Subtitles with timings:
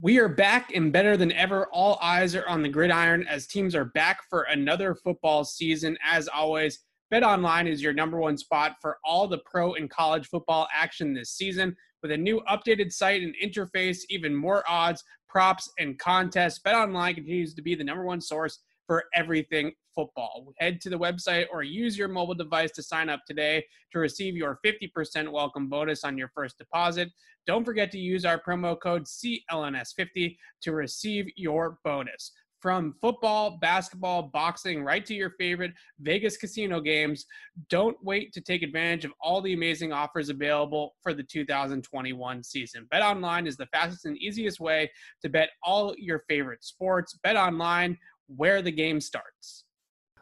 [0.00, 1.66] We are back and better than ever.
[1.72, 5.98] All eyes are on the gridiron as teams are back for another football season.
[6.08, 6.78] As always,
[7.10, 11.14] Bet Online is your number one spot for all the pro and college football action
[11.14, 11.74] this season.
[12.00, 17.16] With a new updated site and interface, even more odds, props, and contests, Bet Online
[17.16, 20.54] continues to be the number one source for everything football.
[20.58, 24.36] Head to the website or use your mobile device to sign up today to receive
[24.36, 27.08] your 50% welcome bonus on your first deposit.
[27.48, 32.30] Don't forget to use our promo code CLNS50 to receive your bonus.
[32.60, 37.26] From football, basketball, boxing, right to your favorite Vegas casino games,
[37.68, 42.86] don't wait to take advantage of all the amazing offers available for the 2021 season.
[42.90, 44.88] Bet online is the fastest and easiest way
[45.22, 47.18] to bet all your favorite sports.
[47.24, 49.64] Bet online, where the game starts.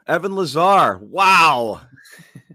[0.07, 0.99] Evan Lazar.
[0.99, 1.81] Wow.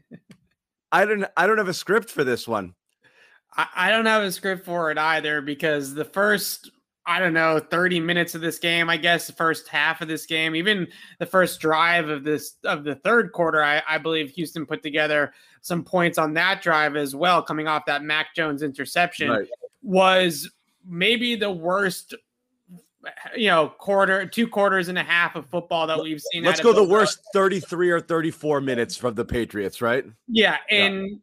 [0.91, 2.75] I don't I don't have a script for this one.
[3.55, 6.71] I, I don't have a script for it either because the first
[7.05, 10.27] I don't know, 30 minutes of this game, I guess the first half of this
[10.27, 14.65] game, even the first drive of this of the third quarter, I, I believe Houston
[14.65, 19.29] put together some points on that drive as well, coming off that Mac Jones interception,
[19.29, 19.47] right.
[19.81, 20.49] was
[20.85, 22.13] maybe the worst
[23.05, 26.43] Uh, you know, quarter, two quarters and a half of football that we've seen.
[26.43, 30.05] Let's go the worst 33 or 34 minutes from the Patriots, right?
[30.27, 31.15] Yeah, in yeah.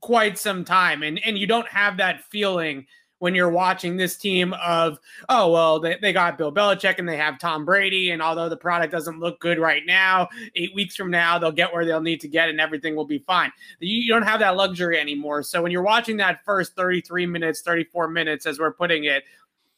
[0.00, 1.02] quite some time.
[1.02, 2.86] And and you don't have that feeling
[3.18, 7.16] when you're watching this team of, oh, well, they, they got Bill Belichick and they
[7.16, 8.10] have Tom Brady.
[8.10, 11.72] And although the product doesn't look good right now, eight weeks from now, they'll get
[11.72, 13.50] where they'll need to get and everything will be fine.
[13.80, 15.42] You, you don't have that luxury anymore.
[15.42, 19.24] So when you're watching that first 33 minutes, 34 minutes, as we're putting it,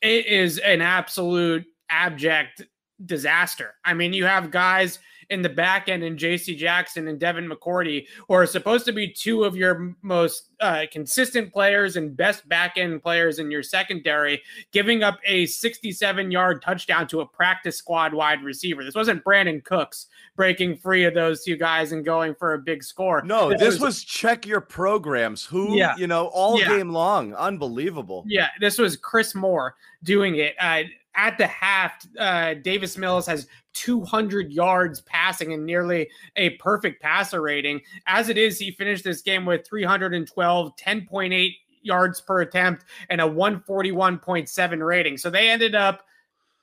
[0.03, 2.63] it is an absolute abject
[3.05, 3.75] disaster.
[3.85, 4.99] I mean, you have guys
[5.31, 9.09] in the back end in JC Jackson and Devin McCourty, who are supposed to be
[9.09, 14.43] two of your most uh, consistent players and best back end players in your secondary,
[14.73, 18.85] giving up a 67 yard touchdown to a practice squad wide receiver.
[18.85, 22.83] This wasn't Brandin Cooks breaking free of those two guys and going for a big
[22.83, 23.23] score.
[23.23, 25.45] No, this, this was, was, check your programs.
[25.45, 26.69] Who, yeah, you know, all yeah.
[26.69, 27.35] game long.
[27.35, 28.25] Unbelievable.
[28.27, 30.55] Yeah, this was Chris Moore doing it.
[30.59, 30.83] Uh,
[31.21, 37.43] at the half, uh, Davis Mills has 200 yards passing and nearly a perfect passer
[37.43, 37.83] rating.
[38.07, 43.25] As it is, he finished this game with 312, 10.8 yards per attempt, and a
[43.25, 45.19] 141.7 rating.
[45.19, 46.05] So they ended up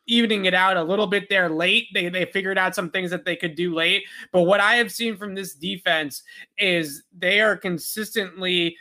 [0.07, 1.88] evening it out a little bit there late.
[1.94, 4.06] They they figured out some things that they could do late.
[4.31, 6.23] But what I have seen from this defense
[6.57, 8.75] is they are consistently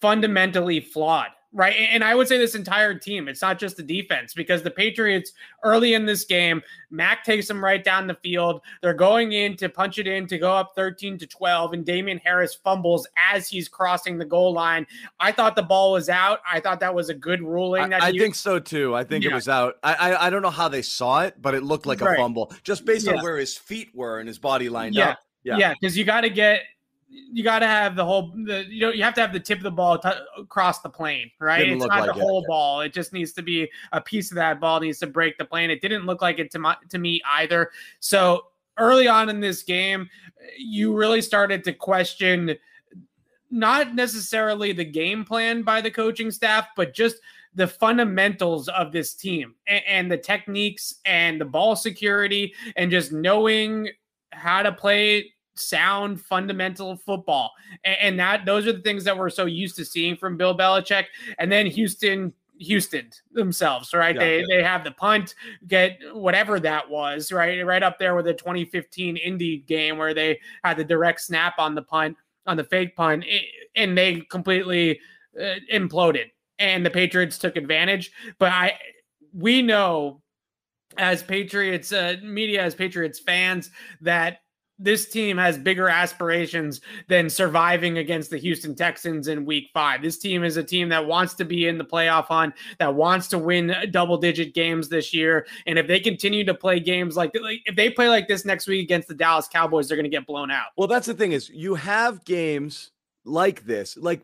[0.00, 1.74] fundamentally flawed right?
[1.74, 5.32] And I would say this entire team, it's not just the defense, because the Patriots
[5.64, 8.62] early in this game, Mac takes them right down the field.
[8.82, 12.20] They're going in to punch it in to go up 13 to 12, and Damien
[12.24, 14.86] Harris fumbles as he's crossing the goal line.
[15.18, 16.40] I thought the ball was out.
[16.50, 17.92] I thought that was a good ruling.
[17.92, 18.94] I, I think so too.
[18.94, 19.30] I think yeah.
[19.30, 19.76] it was out.
[19.82, 22.52] I, I, I don't know how they saw it, but it looked like a fumble
[22.62, 23.14] just based yeah.
[23.14, 25.18] on where his feet were and his body lined up.
[25.42, 25.54] yeah.
[25.54, 25.60] up.
[25.60, 26.62] Yeah, because you got to get
[27.10, 29.58] you got to have the whole the you know you have to have the tip
[29.58, 31.68] of the ball t- across the plane right?
[31.68, 32.22] It's not like the it.
[32.22, 32.80] whole ball.
[32.82, 35.70] It just needs to be a piece of that ball needs to break the plane.
[35.70, 37.70] It didn't look like it to my, to me either.
[37.98, 38.44] So
[38.78, 40.08] early on in this game
[40.58, 42.56] you really started to question
[43.50, 47.16] not necessarily the game plan by the coaching staff but just
[47.54, 53.12] the fundamentals of this team and, and the techniques and the ball security and just
[53.12, 53.88] knowing
[54.30, 57.52] how to play sound fundamental football.
[57.84, 60.56] And, and, that those are the things that we're so used to seeing from Bill
[60.56, 61.06] Belichick.
[61.38, 64.14] And then Houston Houston themselves, right?
[64.14, 64.46] Yeah, they yeah.
[64.48, 65.34] they have the punt,
[65.66, 67.64] get whatever that was, right?
[67.64, 71.74] Right up there with the 2015 Indy game where they had the direct snap on
[71.74, 73.24] the punt, on the fake punt,
[73.74, 75.00] and they completely
[75.40, 76.26] uh, imploded.
[76.58, 78.12] And the Patriots took advantage.
[78.38, 78.78] But I
[79.32, 80.20] we know
[80.98, 83.70] as Patriots uh, media, as Patriots fans,
[84.00, 84.40] that
[84.80, 90.02] this team has bigger aspirations than surviving against the Houston Texans in week five.
[90.02, 93.28] This team is a team that wants to be in the playoff hunt, that wants
[93.28, 95.46] to win double digit games this year.
[95.66, 98.66] And if they continue to play games like, like if they play like this next
[98.66, 100.68] week against the Dallas Cowboys, they're going to get blown out.
[100.76, 102.90] Well, that's the thing is you have games
[103.30, 103.96] like this.
[103.96, 104.22] Like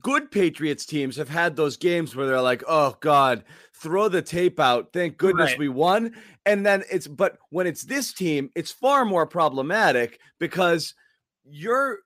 [0.00, 3.44] good Patriots teams have had those games where they're like, oh God,
[3.74, 4.92] throw the tape out.
[4.92, 5.58] Thank goodness right.
[5.58, 6.14] we won.
[6.44, 10.94] And then it's, but when it's this team, it's far more problematic because
[11.44, 12.00] you're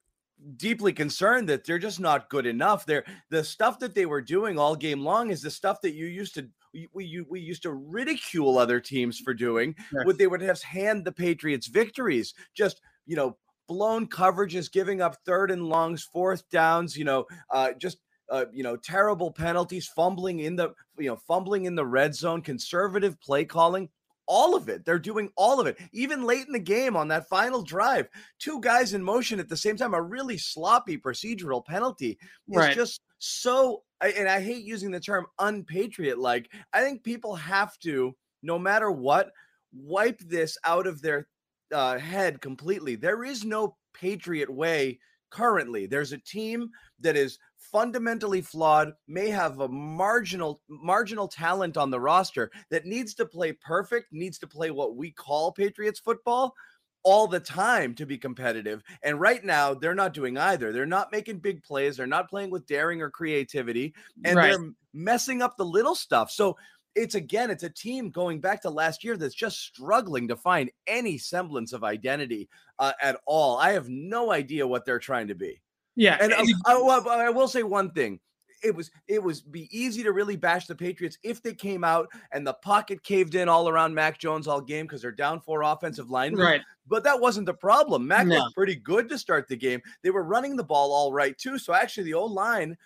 [0.57, 2.87] deeply concerned that they're just not good enough.
[2.87, 6.07] They're the stuff that they were doing all game long is the stuff that you
[6.07, 9.75] used to we we, we used to ridicule other teams for doing.
[9.93, 10.07] Yes.
[10.07, 12.35] Would they would have hand the Patriots victories?
[12.55, 13.37] Just you know,
[13.71, 16.97] blown coverages, giving up third and longs, fourth downs.
[16.97, 21.67] You know, uh, just uh, you know, terrible penalties, fumbling in the, you know, fumbling
[21.67, 23.89] in the red zone, conservative play calling,
[24.27, 24.85] all of it.
[24.85, 25.79] They're doing all of it.
[25.93, 28.09] Even late in the game on that final drive,
[28.41, 32.19] two guys in motion at the same time, a really sloppy procedural penalty
[32.49, 32.75] is right.
[32.75, 33.83] just so.
[34.01, 36.51] And I hate using the term unpatriot like.
[36.73, 39.31] I think people have to, no matter what,
[39.73, 41.29] wipe this out of their
[41.73, 42.97] uh, head completely.
[42.97, 44.99] There is no patriot way
[45.31, 45.87] currently.
[45.87, 46.71] There's a team
[47.01, 53.15] that is fundamentally flawed, may have a marginal marginal talent on the roster that needs
[53.15, 56.55] to play perfect, needs to play what we call Patriots football
[57.03, 58.83] all the time to be competitive.
[59.03, 60.73] And right now, they're not doing either.
[60.73, 61.97] They're not making big plays.
[61.97, 63.95] They're not playing with daring or creativity,
[64.25, 64.51] and right.
[64.51, 66.31] they're messing up the little stuff.
[66.31, 66.57] So
[66.95, 70.71] it's again, it's a team going back to last year that's just struggling to find
[70.87, 72.49] any semblance of identity
[72.79, 73.59] uh, at all.
[73.59, 75.61] I have no idea what they're trying to be.
[75.97, 78.21] Yeah, and I, I, I will say one thing
[78.63, 82.09] it was it was be easy to really bash the Patriots if they came out
[82.33, 85.63] and the pocket caved in all around Mac Jones all game because they're down four
[85.63, 86.41] offensive linemen.
[86.41, 86.61] Right.
[86.87, 88.07] But that wasn't the problem.
[88.07, 88.37] Mac no.
[88.39, 89.81] looked pretty good to start the game.
[90.03, 91.59] They were running the ball all right too.
[91.59, 92.77] So actually, the old line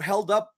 [0.00, 0.52] held up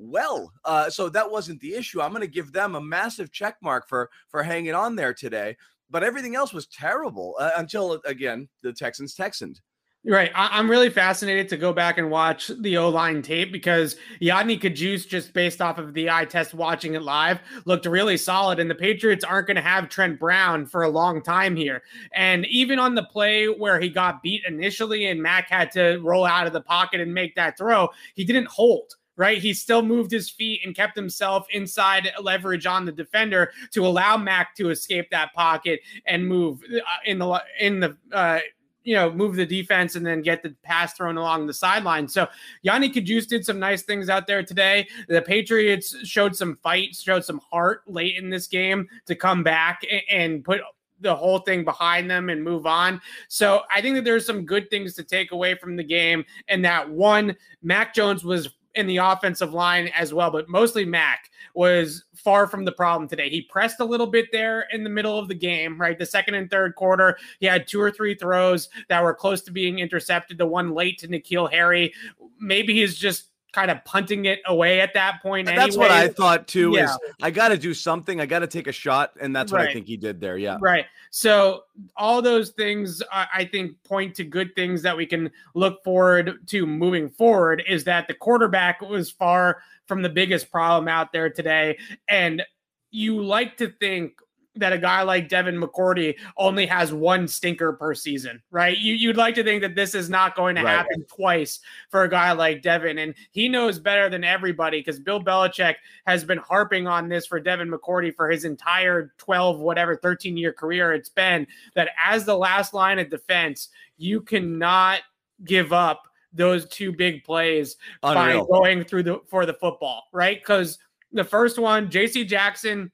[0.00, 0.52] well.
[0.64, 2.00] Uh, so that wasn't the issue.
[2.00, 5.56] I'm going to give them a massive check mark for for hanging on there today.
[5.90, 9.60] But everything else was terrible uh, until again the Texans Texaned.
[10.02, 10.32] Right.
[10.34, 14.58] I- am really fascinated to go back and watch the O line tape because Yodny
[14.58, 18.58] Cajuste, just based off of the eye test watching it live, looked really solid.
[18.58, 21.82] And the Patriots aren't going to have Trent Brown for a long time here.
[22.14, 26.24] And even on the play where he got beat initially and Mac had to roll
[26.24, 29.36] out of the pocket and make that throw, he didn't hold right?
[29.36, 34.16] He still moved his feet and kept himself inside leverage on the defender to allow
[34.16, 38.38] Mac to escape that pocket and move uh, in the in the uh,
[38.82, 42.08] you know, move the defense and then get the pass thrown along the sideline.
[42.08, 42.26] So
[42.64, 44.88] Yodny Cajuste did some nice things out there today.
[45.06, 49.82] The Patriots showed some fight, showed some heart late in this game to come back
[50.10, 50.62] and put
[50.98, 53.02] the whole thing behind them and move on.
[53.28, 56.24] So I think that there's some good things to take away from the game.
[56.48, 61.30] And that one, Mac Jones was in the offensive line as well, but mostly Mac
[61.54, 63.28] was far from the problem today.
[63.28, 65.98] He pressed a little bit there in the middle of the game, right?
[65.98, 69.50] The second and third quarter, he had two or three throws that were close to
[69.50, 70.38] being intercepted.
[70.38, 71.92] The one late to N'Keal Harry,
[72.38, 75.48] maybe he's just kind of punting it away at that point.
[75.48, 75.64] Anyway.
[75.64, 76.72] That's what I thought too.
[76.74, 76.84] Yeah.
[76.84, 78.20] Is I got to do something.
[78.20, 79.60] I got to take a shot, and that's right.
[79.60, 80.38] what I think he did there.
[80.38, 80.86] Yeah, right.
[81.10, 81.64] So
[81.96, 86.66] all those things I think point to good things that we can look forward to
[86.66, 87.62] moving forward.
[87.68, 91.78] Is that the quarterback was far from the biggest problem out there today,
[92.08, 92.42] and
[92.90, 94.12] you like to think
[94.56, 98.76] that a guy like Devin McCourty only has one stinker per season, right?
[98.76, 100.76] You, you'd like to think that this is not going to right.
[100.76, 102.98] happen twice for a guy like Devin.
[102.98, 105.76] And he knows better than everybody because Bill Belichick
[106.06, 110.52] has been harping on this for Devin McCourty for his entire 12, whatever, 13 year
[110.52, 115.00] career it's been that as the last line of defense, you cannot
[115.44, 116.02] give up
[116.32, 118.44] those two big plays Unreal.
[118.44, 120.40] by going through the for the football, right?
[120.40, 120.78] Because
[121.12, 122.90] the first one, JC Jackson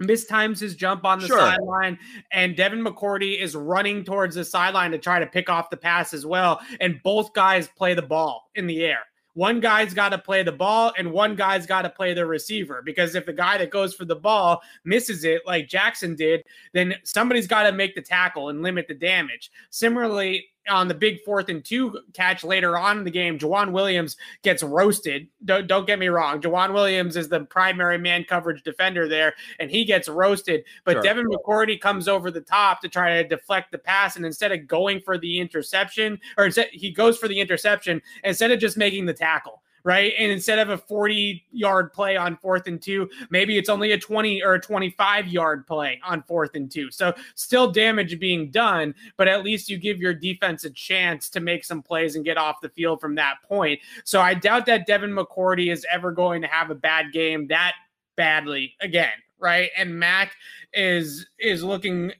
[0.00, 1.38] mistimes his jump on the sure.
[1.38, 1.98] sideline,
[2.32, 6.12] and Devin McCourty is running towards the sideline to try to pick off the pass
[6.14, 6.60] as well.
[6.80, 9.00] And both guys play the ball in the air.
[9.34, 12.82] One guy's got to play the ball, and one guy's got to play the receiver.
[12.84, 16.42] Because if the guy that goes for the ball misses it, like Jackson did,
[16.72, 19.52] then somebody's got to make the tackle and limit the damage.
[19.70, 24.16] Similarly, on the big fourth and two catch later on in the game, Joejuan Williams
[24.42, 25.28] gets roasted.
[25.44, 26.40] Don't, don't get me wrong.
[26.40, 30.64] Joejuan Williams is the primary man coverage defender there, and he gets roasted.
[30.84, 31.02] But sure.
[31.02, 34.16] Devin McCourty comes over the top to try to deflect the pass.
[34.16, 38.50] And instead of going for the interception, or instead, he goes for the interception instead
[38.50, 40.12] of just making the tackle right?
[40.18, 43.98] And instead of a 40 yard play on fourth and two, maybe it's only a
[43.98, 46.90] 20 or a 25 yard play on fourth and two.
[46.90, 51.40] So still damage being done, but at least you give your defense a chance to
[51.40, 53.80] make some plays and get off the field from that point.
[54.04, 57.74] So I doubt that Devin McCourty is ever going to have a bad game that
[58.16, 59.70] badly again, right?
[59.76, 60.32] And Mac
[60.72, 62.12] is is looking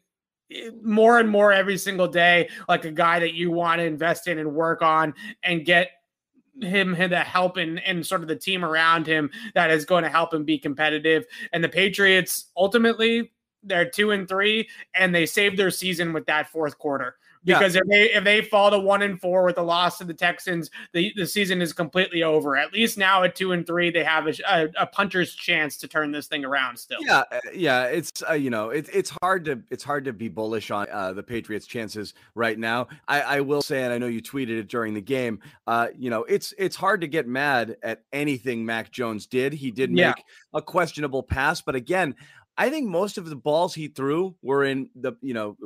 [0.83, 4.39] more and more every single day like a guy that you want to invest in
[4.39, 5.91] and work on and get
[6.63, 10.11] him the help and, and sort of the team around him that is going to
[10.11, 11.25] help him be competitive.
[11.53, 13.31] And the Patriots ultimately
[13.63, 17.81] they're two and three, and they saved their season with that fourth quarter because yeah.
[17.83, 20.71] if they if they fall to one and four with the loss to the Texans,
[20.93, 22.57] the, the season is completely over.
[22.57, 25.89] At least now at two and three, they have a, a, a puncher's chance to
[25.89, 26.79] turn this thing around.
[26.79, 27.85] Still, yeah, uh, yeah.
[27.85, 31.13] It's uh, you know it's it's hard to it's hard to be bullish on uh,
[31.13, 32.89] the Patriots' chances right now.
[33.09, 35.41] I, I will say, and I know you tweeted it during the game.
[35.67, 39.53] Uh, you know, it's it's hard to get mad at anything Mac Jones did.
[39.53, 40.23] He did make yeah.
[40.53, 42.15] a questionable pass, but again,
[42.61, 45.57] I think most of the balls he threw were in the, you know,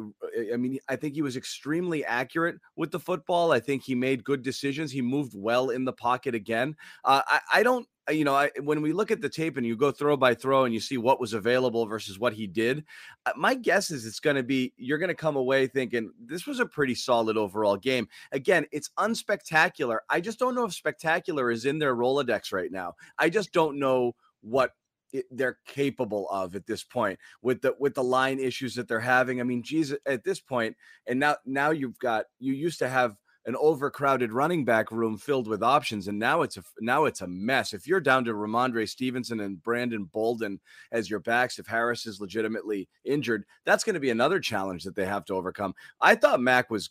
[0.53, 3.51] I mean, I think he was extremely accurate with the football.
[3.51, 4.93] I think he made good decisions.
[4.93, 6.77] He moved well in the pocket again.
[7.05, 9.67] Uh, I, I don't, uh, you know, I, when we look at the tape and
[9.67, 12.85] you go throw by throw and you see what was available versus what he did,
[13.27, 16.47] uh, my guess is it's going to be you're going to come away thinking this
[16.47, 18.07] was a pretty solid overall game.
[18.31, 19.99] Again, it's unspectacular.
[20.11, 22.95] I just don't know if spectacular is in their Rolodex right now.
[23.19, 24.71] I just don't know what
[25.31, 29.41] they're capable of at this point with the with the line issues that they're having.
[29.41, 33.17] I mean, Jesus, at this point, and now now you've got you used to have
[33.47, 37.27] an overcrowded running back room filled with options, and now it's a now it's a
[37.27, 37.75] mess.
[37.75, 40.61] If you're down to Rhamondre Stevenson and Brandon Bolden
[40.93, 44.97] as your backs, if Harris is legitimately injured, that's going to be another challenge that
[44.97, 45.75] they have to overcome.
[46.01, 46.91] I thought Mac was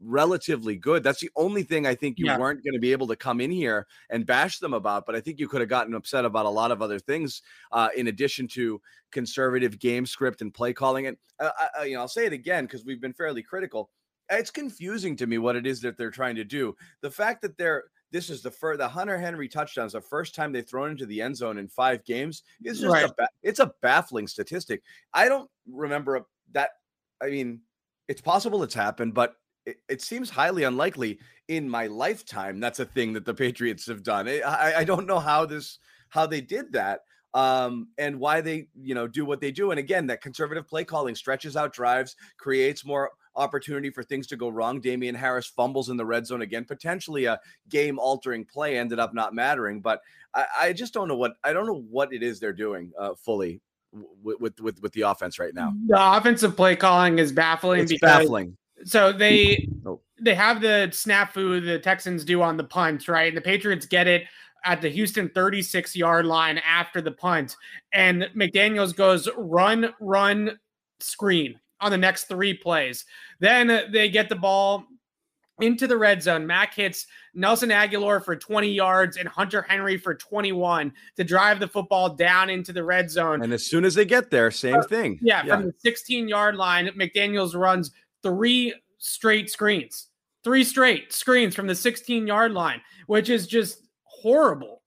[0.00, 1.02] relatively good.
[1.02, 2.38] That's the only thing I think you yeah.
[2.38, 5.06] weren't going to be able to come in here and bash them about.
[5.06, 7.88] But I think you could have gotten upset about a lot of other things uh,
[7.96, 11.06] in addition to conservative game script and play calling.
[11.06, 13.90] And uh, I, you know, I'll say it again because we've been fairly critical.
[14.30, 16.74] It's confusing to me what it is that they're trying to do.
[17.00, 20.52] The fact that they're this is the first the Hunter Henry touchdowns, the first time
[20.52, 22.42] they've thrown into the end zone in five games.
[22.62, 23.10] It's just right.
[23.18, 24.82] a it's a baffling statistic.
[25.12, 26.70] I don't remember that.
[27.22, 27.60] I mean,
[28.08, 29.34] it's possible it's happened, but
[29.66, 31.18] it, it, seems highly unlikely
[31.48, 34.28] in my lifetime that's a thing that the Patriots have done.
[34.28, 37.00] I, I don't know how this how they did that
[37.34, 39.70] um, and why they you know do what they do.
[39.70, 44.36] And again, that conservative play calling stretches out drives, creates more opportunity for things to
[44.36, 44.80] go wrong.
[44.80, 49.12] Damien Harris fumbles in the red zone again, potentially a game altering play ended up
[49.12, 49.82] not mattering.
[49.82, 50.00] But
[50.32, 53.14] I, I, just don't know what I don't know what it is they're doing uh,
[53.14, 53.60] fully.
[54.22, 57.80] With, with with the offense right now, the offensive play calling is baffling.
[57.80, 60.00] It's because baffling so they oh.
[60.20, 63.28] they have the snafu the Texans do on the punt, right?
[63.28, 64.24] And the Patriots get it
[64.64, 67.56] at the Houston 36 yard line after the punt.
[67.92, 70.58] And McDaniels goes run, run,
[71.00, 73.04] screen on the next three plays.
[73.38, 74.84] Then they get the ball
[75.60, 76.46] into the red zone.
[76.46, 81.68] Mac hits Nelson Agholor for 20 yards and Hunter Henry for 21 to drive the
[81.68, 83.42] football down into the red zone.
[83.42, 85.18] And as soon as they get there, same uh, thing.
[85.22, 87.92] Yeah, yeah, from the 16 yard line, McDaniels runs
[88.26, 90.08] three straight screens,
[90.42, 94.82] three straight screens from the 16 yard line, which is just horrible.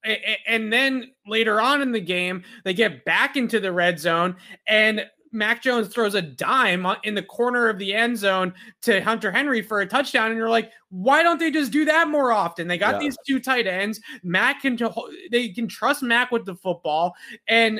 [0.48, 4.36] And then later on in the game, they get back into the red zone
[4.68, 9.32] and Mac Jones throws a dime in the corner of the end zone to Hunter
[9.32, 12.68] Henry for a touchdown, and you're like, why don't they just do that more often?
[12.68, 13.00] They got yeah.
[13.02, 14.00] these two tight ends.
[14.24, 14.76] Mac can
[15.32, 17.14] they can trust Mac with the football,
[17.48, 17.80] and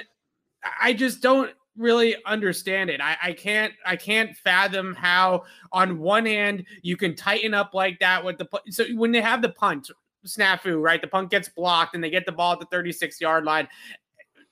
[0.80, 3.02] I just don't really understand it.
[3.02, 8.00] I, I can't I can't fathom how on one hand you can tighten up like
[8.00, 9.90] that with the so when they have the punt
[10.28, 11.02] snafu, right?
[11.02, 13.68] The punt gets blocked and they get the ball at the 36 yard line.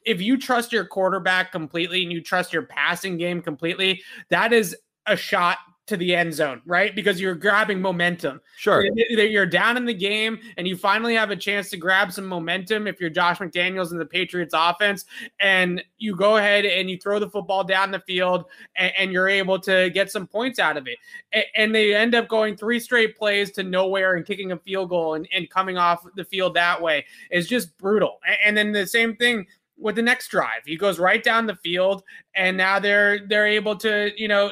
[0.06, 4.76] If you trust your quarterback completely and you trust your passing game completely, that is
[5.06, 6.94] a shot to the end zone, right?
[6.94, 8.41] Because you're grabbing momentum.
[8.58, 8.86] Sure.
[8.96, 12.88] You're down in the game and you finally have a chance to grab some momentum
[12.88, 15.06] if you're Josh McDaniels in the Patriots offense
[15.39, 19.29] and you go ahead and you throw the football down the field and, and you're
[19.29, 20.98] able to get some points out of it.
[21.32, 24.89] And, and, they end up going three straight plays to nowhere and kicking a field
[24.89, 28.20] goal and, and coming off the field that way is just brutal.
[28.27, 29.46] And, and then the same thing
[29.77, 30.62] with the next drive.
[30.65, 32.03] He goes right down the field
[32.36, 34.51] and now they're they're able to, you know,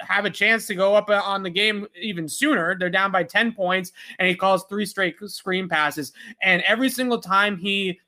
[0.00, 2.76] have a chance to go up on the game even sooner.
[2.78, 6.12] They're down by 10 points, and he calls three straight screen passes.
[6.42, 8.00] And every single time he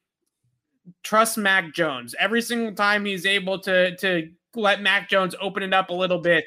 [1.02, 5.72] trusts Mac Jones, every single time he's able to, to let Mac Jones open it
[5.72, 6.46] up a little bit,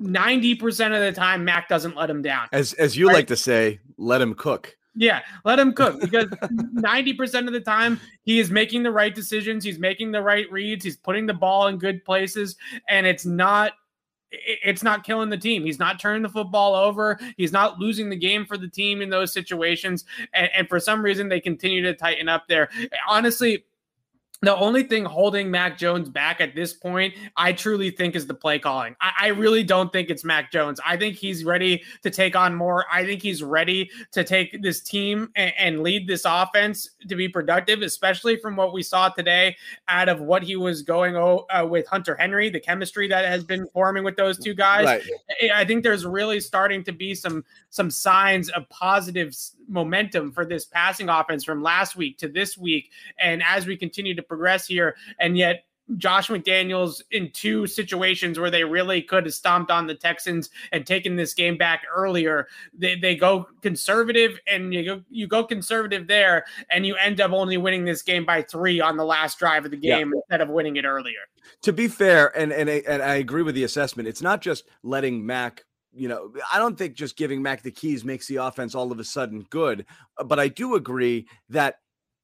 [0.00, 2.48] 90% of the time, Mac doesn't let him down.
[2.52, 3.14] As, as you right?
[3.14, 4.76] like to say, let him cook.
[4.94, 9.64] Yeah, let him cook because 90% of the time he is making the right decisions,
[9.64, 12.56] he's making the right reads, he's putting the ball in good places,
[12.88, 13.72] and it's not
[14.32, 15.64] it's not killing the team.
[15.64, 17.18] He's not turning the football over.
[17.36, 20.04] He's not losing the game for the team in those situations.
[20.32, 22.70] And, and for some reason, they continue to tighten up there.
[23.08, 23.64] Honestly,
[24.42, 28.34] the only thing holding Mac Jones back at this point, I truly think, is the
[28.34, 28.96] play calling.
[29.00, 30.80] I, I, really don't think it's Mac Jones.
[30.84, 32.84] I think he's ready to take on more.
[32.92, 37.28] I think he's ready to take this team and, and lead this offense to be
[37.28, 39.56] productive, especially from what we saw today
[39.86, 43.68] out of what he was going uh, with Hunter Henry, the chemistry that has been
[43.68, 44.86] forming with those two guys.
[44.86, 45.02] Right.
[45.54, 49.34] I think there's really starting to be some some signs of positive
[49.68, 54.14] momentum for this passing offense from last week to this week, and as we continue
[54.14, 54.96] to progress here.
[55.20, 55.64] And yet,
[55.98, 60.86] Josh McDaniels in two situations where they really could have stomped on the Texans and
[60.86, 62.48] taken this game back earlier.
[62.72, 67.32] They, they go conservative and you go you go conservative there and you end up
[67.32, 70.20] only winning this game by three on the last drive of the game yeah.
[70.20, 71.20] instead of winning it earlier.
[71.62, 74.08] To be fair, and and and I agree with the assessment.
[74.08, 78.02] It's not just letting Mac you know, I don't think just giving Mac the keys
[78.02, 79.84] makes the offense all of a sudden good,
[80.24, 81.80] but I do agree that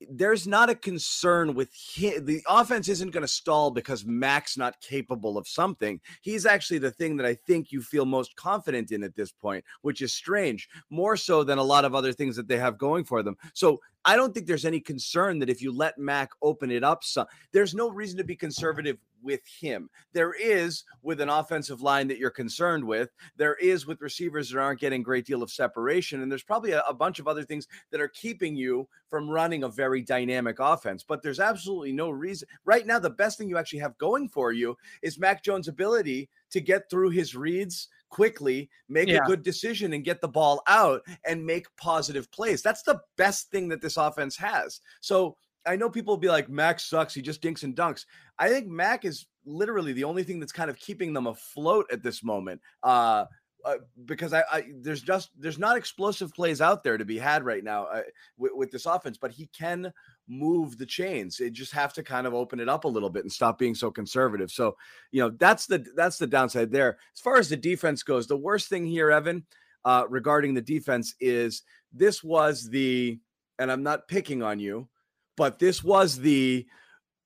[0.09, 2.25] there's not a concern with him.
[2.25, 6.01] The offense isn't going to stall because Mac's not capable of something.
[6.21, 9.65] He's actually the thing that I think you feel most confident in at this point,
[9.83, 13.05] which is strange, more so than a lot of other things that they have going
[13.05, 13.37] for them.
[13.55, 17.05] So I don't think there's any concern that if you let Mac open it up,
[17.05, 19.91] some, there's no reason to be conservative with him.
[20.13, 23.11] There is with an offensive line that you're concerned with.
[23.37, 26.23] There is with receivers that aren't getting great deal of separation.
[26.23, 29.65] And there's probably a, a, bunch of other things that are keeping you from running
[29.65, 31.05] a very dynamic offense.
[31.07, 32.49] But there's absolutely no reason.
[32.65, 36.29] Right now, the best thing you actually have going for you is Mac Jones' ability
[36.51, 39.23] to get through his reads quickly, make yeah.
[39.23, 42.63] a good decision and get the ball out and make positive plays.
[42.63, 44.81] That's the best thing that this offense has.
[45.01, 45.37] So
[45.67, 47.15] I know people will be like, Mac sucks.
[47.15, 48.07] He just dinks and dunks.
[48.39, 52.03] I think Mac is literally the only thing that's kind of keeping them afloat at
[52.03, 52.61] this moment.
[52.83, 53.27] Uh,
[53.65, 53.75] uh,
[54.05, 57.65] because I, I, there's just there's not explosive plays out there to be had right
[57.65, 58.03] now uh,
[58.37, 59.93] with, with, this offense, but he can
[60.29, 61.37] move the chains.
[61.37, 63.75] They just have to kind of open it up a little bit and stop being
[63.75, 64.51] so conservative.
[64.51, 64.77] So
[65.11, 66.99] you know that's the that's the downside there.
[67.15, 69.45] As far as the defense goes, the worst thing here, Evan,
[69.85, 71.63] uh, regarding the defense is
[71.93, 73.19] this was the
[73.59, 74.89] and I'm not picking on you,
[75.37, 76.67] but this was the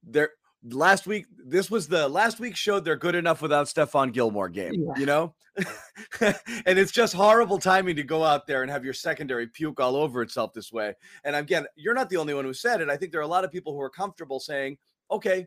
[0.02, 0.30] there
[0.64, 1.26] last week.
[1.44, 4.74] This was the last week showed they're good enough without Stephon Gilmore game.
[4.74, 4.92] Yeah.
[4.96, 5.34] You know,
[6.20, 9.96] and it's just horrible timing to go out there and have your secondary puke all
[9.96, 10.94] over itself this way.
[11.24, 12.88] And again, you're not the only one who said it.
[12.88, 14.78] I think there are a lot of people who are comfortable saying,
[15.10, 15.46] "Okay,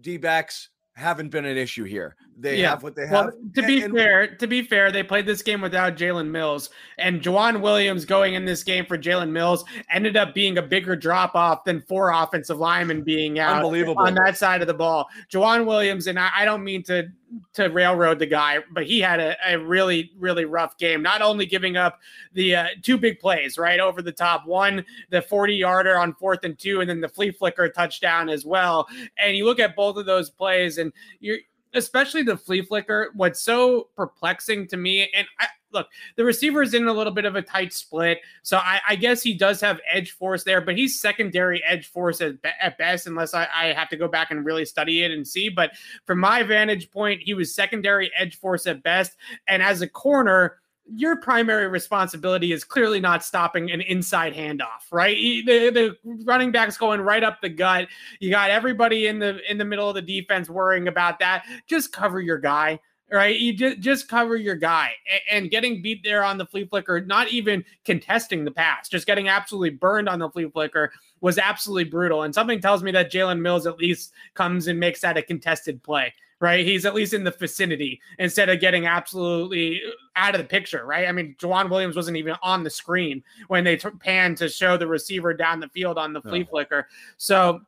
[0.00, 2.16] D backs haven't been an issue here.
[2.38, 2.70] They yeah.
[2.70, 3.26] have what they have.
[3.26, 6.70] Well, to be and, fair, to be fair, they played this game without Jalen Mills,
[6.98, 10.96] and Joejuan Williams going in this game for Jalen Mills ended up being a bigger
[10.96, 14.02] drop off than four offensive linemen being out Unbelievable.
[14.02, 15.08] on that side of the ball.
[15.32, 17.08] Joejuan Williams, and I, I don't mean to
[17.54, 21.02] to railroad the guy, but he had a, a really, really rough game.
[21.02, 22.00] Not only giving up
[22.32, 26.44] the uh, two big plays right over the top, one the 40 yarder on fourth
[26.44, 28.86] and two, and then the flea flicker touchdown as well.
[29.18, 31.38] And you look at both of those plays, and you're
[31.74, 33.10] especially the flea flicker.
[33.14, 37.24] What's so perplexing to me, and I, look, the receiver is in a little bit
[37.24, 38.18] of a tight split.
[38.42, 42.20] So I, I, guess he does have edge force there, but he's secondary edge force
[42.20, 45.26] at, at best, unless I, I, have to go back and really study it and
[45.26, 45.48] see.
[45.48, 45.72] But
[46.04, 49.16] from my vantage point, he was secondary edge force at best.
[49.48, 55.16] And as a corner, your primary responsibility is clearly not stopping an inside handoff, right?
[55.46, 57.88] The, the running back's going right up the gut.
[58.20, 61.44] You got everybody in the in the middle of the defense worrying about that.
[61.66, 62.80] Just cover your guy
[63.12, 63.38] right?
[63.38, 64.92] You just just cover your guy
[65.30, 69.28] and getting beat there on the flea flicker, not even contesting the pass, just getting
[69.28, 72.22] absolutely burned on the flea flicker was absolutely brutal.
[72.22, 75.82] And something tells me that Jalen Mills at least comes and makes that a contested
[75.82, 76.64] play, right?
[76.64, 80.86] He's at least in the vicinity instead of getting absolutely uh, out of the picture,
[80.86, 81.06] right?
[81.06, 84.76] I mean, Joejuan Williams wasn't even on the screen when they t- panned to show
[84.78, 86.88] the receiver down the field on the flea flicker.
[87.18, 87.60] So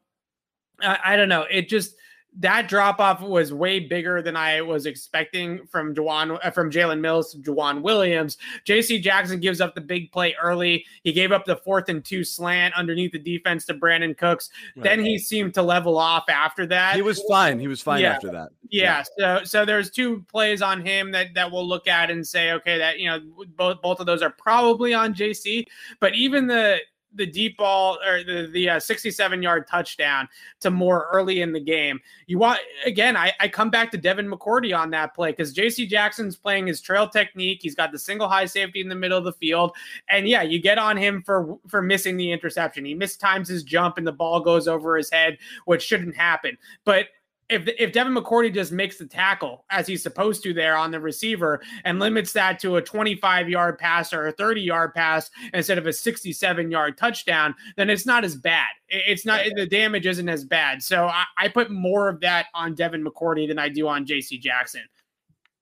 [0.81, 1.45] I, I don't know.
[1.51, 1.97] It just
[2.37, 7.01] that drop off was way bigger than I was expecting from Joejuan uh, from Jalen
[7.01, 8.39] Mills to Joejuan Williams.
[8.65, 9.01] J.C.
[9.01, 10.85] Jackson gives up the big play early.
[11.03, 14.51] He gave up the fourth and two slant underneath the defense to Brandin Cooks.
[14.75, 14.85] Right.
[14.85, 16.97] Then he seemed to level off after that.
[16.97, 17.61] He was fine.
[17.61, 18.13] He was fine yeah.
[18.15, 18.51] after that.
[18.69, 19.05] Yeah.
[19.19, 19.39] yeah.
[19.39, 22.79] So so there's two plays on him that that we'll look at and say okay
[22.79, 23.21] that you know
[23.57, 25.67] both both of those are probably on JC.
[26.01, 26.81] But even the
[27.15, 30.29] the deep ball or the the uh, 67 yard touchdown
[30.61, 32.01] to Moore early in the game.
[32.27, 35.89] You want again, I, I come back to Devin McCourty on that play because JC
[35.89, 37.61] Jackson's playing his trail technique.
[37.63, 39.73] He's got the single high safety in the middle of the field.
[40.09, 42.85] And yeah, you get on him for for missing the interception.
[42.85, 46.57] He mistimes his jump and the ball goes over his head, which shouldn't happen.
[46.85, 47.09] But
[47.49, 51.01] if if Devin McCourty just makes the tackle as he's supposed to there on the
[51.01, 55.79] receiver and limits that to a 25 yard pass or a 30 yard pass instead
[55.79, 58.69] of a 67 yard touchdown, then it's not as bad.
[58.89, 60.83] It's not the damage isn't as bad.
[60.83, 64.39] So I, I put more of that on Devin McCourty than I do on J.C.
[64.39, 64.83] Jackson.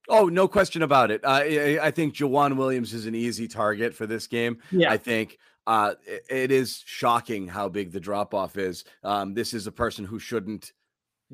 [0.08, 1.24] Oh, no question about it.
[1.24, 4.58] Uh, I, I think Joejuan Williams is an easy target for this game.
[4.70, 4.90] Yeah.
[4.90, 5.94] I think uh,
[6.28, 8.84] it is shocking how big the drop off is.
[9.04, 10.72] Um, this is a person who shouldn't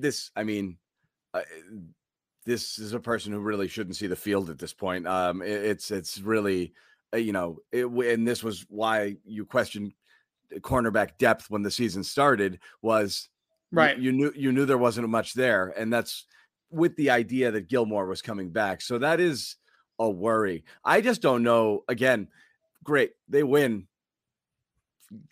[0.01, 0.79] this, I mean,
[1.35, 1.43] uh,
[2.47, 5.07] this is a person who really shouldn't see the field at this point.
[5.07, 6.73] Um, it, it's it's really,
[7.13, 9.93] uh, you know, it, and this was why you questioned
[10.61, 12.61] cornerback depth when the season started.
[12.81, 13.29] Was
[13.71, 13.99] right?
[13.99, 16.27] You, you knew you knew there wasn't much there, and that's
[16.71, 18.81] with the idea that Gilmore was coming back.
[18.81, 19.57] So that is
[19.99, 20.65] a worry.
[20.85, 21.85] I just don't know.
[21.89, 22.29] Again,
[22.85, 23.89] great, they win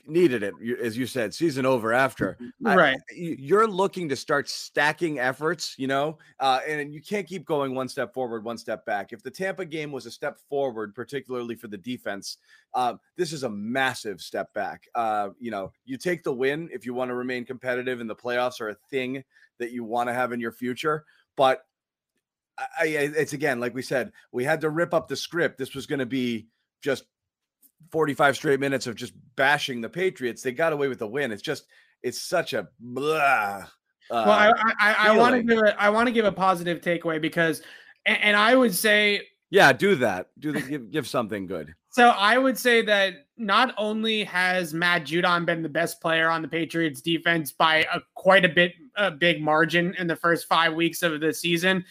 [0.06, 2.38] needed it as you said season over after.
[2.60, 2.96] Right.
[2.96, 7.74] I, you're looking to start stacking efforts you know uh, and you can't keep going
[7.74, 9.12] one step forward one step back.
[9.12, 12.38] If the tampa game was a step forward particularly for the defense
[12.74, 14.88] uh, this is a massive step back.
[14.94, 18.16] Uh, you know you take the win if you want to remain competitive and the
[18.16, 19.22] playoffs are a thing
[19.58, 21.04] that you want to have in your future
[21.36, 21.66] but
[22.58, 25.58] I, it's again like we said we had to rip up the script.
[25.58, 26.48] This was going to be
[26.80, 27.04] just
[27.90, 30.42] 45 straight minutes of just bashing the Patriots.
[30.42, 31.32] They got away with the win.
[31.32, 31.66] It's just
[32.02, 33.66] it's such a blah.
[34.08, 36.80] Uh, well, I I, I want to give a I want to give a positive
[36.80, 37.62] takeaway because,
[38.04, 40.28] and, and I would say yeah, do that.
[40.38, 41.74] Do the, give give something good.
[41.90, 46.42] So I would say that not only has Matt Judon been the best player on
[46.42, 50.74] the Patriots defense by a quite a bit a big margin in the first five
[50.74, 51.84] weeks of the season,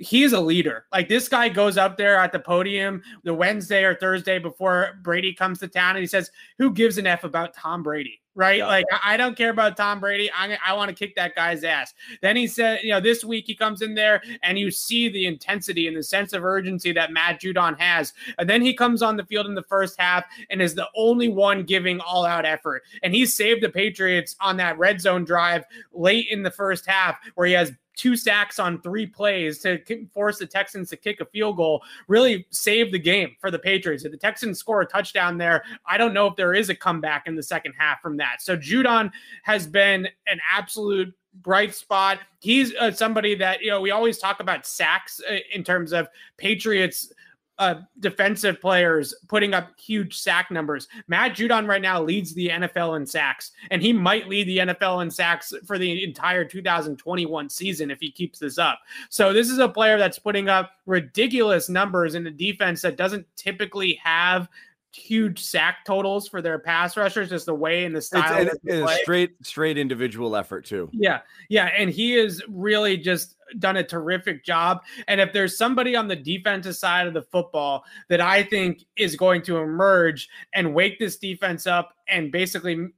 [0.00, 0.86] he's a leader.
[0.90, 5.34] Like this guy goes up there at the podium the Wednesday or Thursday before Brady
[5.34, 8.20] comes to town and he says, Who gives an F about Tom Brady?
[8.34, 8.58] Right?
[8.58, 8.68] Yeah.
[8.68, 10.30] Like, I don't care about Tom Brady.
[10.32, 11.92] I, I want to kick that guy's ass.
[12.22, 15.26] Then he said, You know, this week he comes in there and you see the
[15.26, 18.14] intensity and the sense of urgency that Matt Judon has.
[18.38, 21.28] And then he comes on the field in the first half and is the only
[21.28, 22.84] one giving all out effort.
[23.02, 27.18] And he saved the Patriots on that red zone drive late in the first half
[27.34, 29.78] where he has two sacks on three plays to
[30.14, 34.06] force the Texans to kick a field goal really saved the game for the Patriots.
[34.06, 37.26] If the Texans score a touchdown there, I don't know if there is a comeback
[37.26, 38.40] in the second half from that.
[38.40, 42.20] So Judon has been an absolute bright spot.
[42.38, 46.08] He's uh, somebody that, you know, we always talk about sacks uh, in terms of
[46.38, 47.12] Patriots
[47.60, 50.88] uh, defensive players putting up huge sack numbers.
[51.08, 55.02] Matt Judon right now leads the NFL in sacks, and he might lead the NFL
[55.02, 58.80] in sacks for the entire 2021 season if he keeps this up.
[59.10, 63.26] So this is a player that's putting up ridiculous numbers in a defense that doesn't
[63.36, 64.48] typically have
[64.92, 68.46] huge sack totals for their pass rushers, just the way and the style.
[68.46, 70.88] It's, it's a straight, straight individual effort too.
[70.92, 74.82] Yeah, yeah, and he is really just done a terrific job.
[75.08, 79.16] And if there's somebody on the defensive side of the football that I think is
[79.16, 82.88] going to emerge and wake this defense up and basically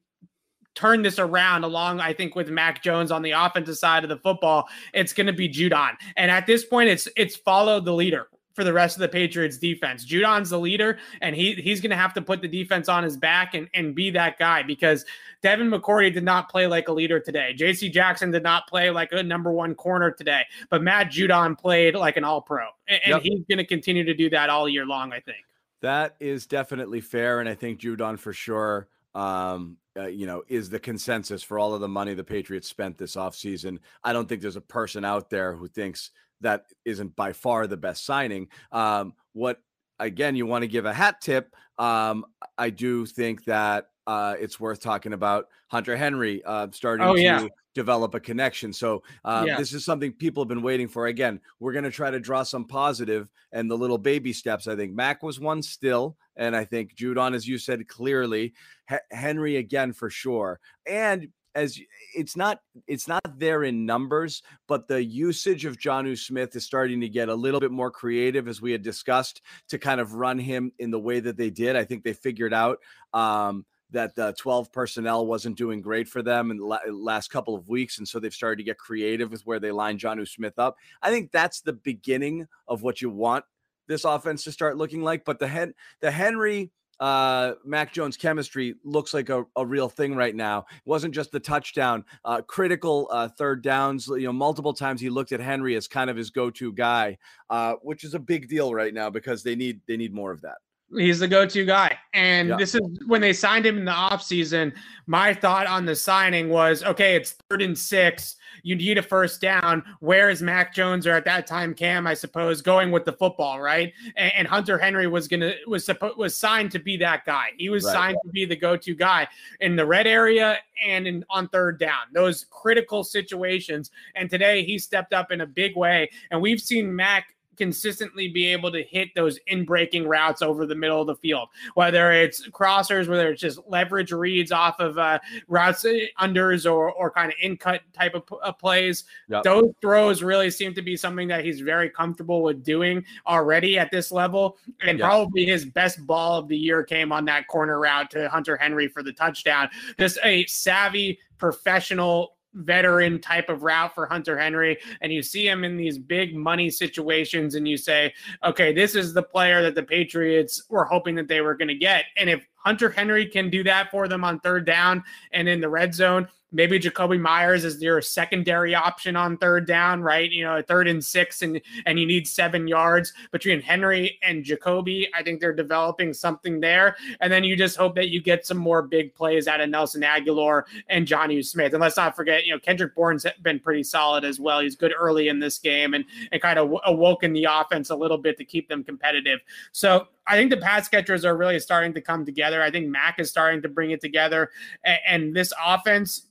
[0.74, 4.16] turn this around along I think with Mac Jones on the offensive side of the
[4.16, 8.28] football it's going to be Judon and at this point it's it's follow the leader
[8.54, 10.04] for the rest of the Patriots defense.
[10.04, 13.16] Judon's the leader, and he he's going to have to put the defense on his
[13.16, 15.04] back and, and be that guy because
[15.42, 17.52] Devin McCourty did not play like a leader today.
[17.54, 17.88] J.C.
[17.88, 22.16] Jackson did not play like a number one corner today, but Matt Judon played like
[22.16, 23.22] an All Pro, and, and yep.
[23.22, 25.12] he's going to continue to do that all year long.
[25.12, 25.44] I think
[25.80, 28.88] that is definitely fair, and I think Judon for sure.
[29.14, 32.96] Um, uh, you know, is the consensus for all of the money the Patriots spent
[32.96, 33.78] this offseason.
[34.02, 36.12] I don't think there's a person out there who thinks
[36.42, 38.48] that isn't by far the best signing.
[38.70, 39.60] Um, what
[39.98, 41.54] again, you want to give a hat tip.
[41.78, 42.26] Um,
[42.58, 47.50] I do think that uh, it's worth talking about Hunter Henry uh, starting oh, to
[47.74, 48.72] develop a connection.
[48.72, 49.56] So uh, yeah.
[49.56, 51.06] this is something people have been waiting for.
[51.06, 54.66] Again, we're going to try to draw some positive and the little baby steps.
[54.66, 58.54] I think Mac was one still, and I think Judon, as you said clearly,
[58.90, 61.78] H- Henry again for sure, and as
[62.14, 67.00] it's not it's not there in numbers, but the usage of Jonnu Smith is starting
[67.00, 70.38] to get a little bit more creative, as we had discussed, to kind of run
[70.38, 71.76] him in the way that they did.
[71.76, 72.78] I think they figured out
[73.12, 77.68] um, that the 12 personnel wasn't doing great for them in the last couple of
[77.68, 77.98] weeks.
[77.98, 80.76] And so they've started to get creative with where they line Jonnu Smith up.
[81.02, 83.44] I think that's the beginning of what you want
[83.88, 85.24] this offense to start looking like.
[85.24, 90.14] But the Hen- the Henry uh, Mac Jones chemistry looks like a, a, real thing
[90.14, 90.60] right now.
[90.60, 94.06] It wasn't just the touchdown, uh, critical uh, third downs.
[94.06, 97.18] You know, multiple times he looked at Henry as kind of his go-to guy,
[97.50, 100.42] uh, which is a big deal right now because they need they need more of
[100.42, 100.58] that.
[100.96, 101.98] He's the go-to guy.
[102.12, 102.56] And yeah.
[102.56, 104.72] this is when they signed him in the offseason.
[105.06, 108.36] My thought on the signing was okay, it's third and six.
[108.62, 109.82] You need a first down.
[110.00, 113.60] Where is Mac Jones or at that time Cam, I suppose, going with the football,
[113.60, 113.92] right?
[114.16, 117.50] And, and Hunter Henry was gonna was supposed was signed to be that guy.
[117.56, 117.92] He was right.
[117.92, 119.26] signed to be the go-to guy
[119.60, 123.90] in the red area and in on third down, those critical situations.
[124.14, 126.10] And today he stepped up in a big way.
[126.30, 130.74] And we've seen Mac consistently be able to hit those in breaking routes over the
[130.74, 135.20] middle of the field, whether it's crossers, whether it's just leverage reads off of uh,
[135.46, 139.04] routes uh, unders or, or kind of in cut type of, of plays.
[139.28, 139.44] Yep.
[139.44, 143.92] Those throws really seem to be something that he's very comfortable with doing already at
[143.92, 144.58] this level.
[144.80, 145.06] And yep.
[145.06, 148.88] probably his best ball of the year came on that corner route to Hunter Henry
[148.88, 149.70] for the touchdown.
[150.00, 155.64] Just a savvy professional veteran type of route for Hunter Henry, and you see him
[155.64, 158.12] in these big money situations, and you say,
[158.44, 161.74] okay, this is the player that the Patriots were hoping that they were going to
[161.74, 162.04] get.
[162.16, 165.68] And if Hunter Henry can do that for them on third down and in the
[165.68, 170.30] red zone, maybe Jakobi Meyers is your secondary option on third down, right?
[170.30, 175.06] You know, third and six, and and you need seven yards between Henry and Jakobi.
[175.14, 178.58] I think they're developing something there, and then you just hope that you get some
[178.58, 181.72] more big plays out of Nelson Agholor and Jonnu Smith.
[181.72, 184.60] And let's not forget, you know, Kendrick Bourne's been pretty solid as well.
[184.60, 188.18] He's good early in this game and and kind of awoken the offense a little
[188.18, 189.40] bit to keep them competitive.
[189.72, 192.62] So I think the pass catchers are really starting to come together.
[192.62, 194.50] I think Mac is starting to bring it together,
[194.84, 196.26] and, and this offense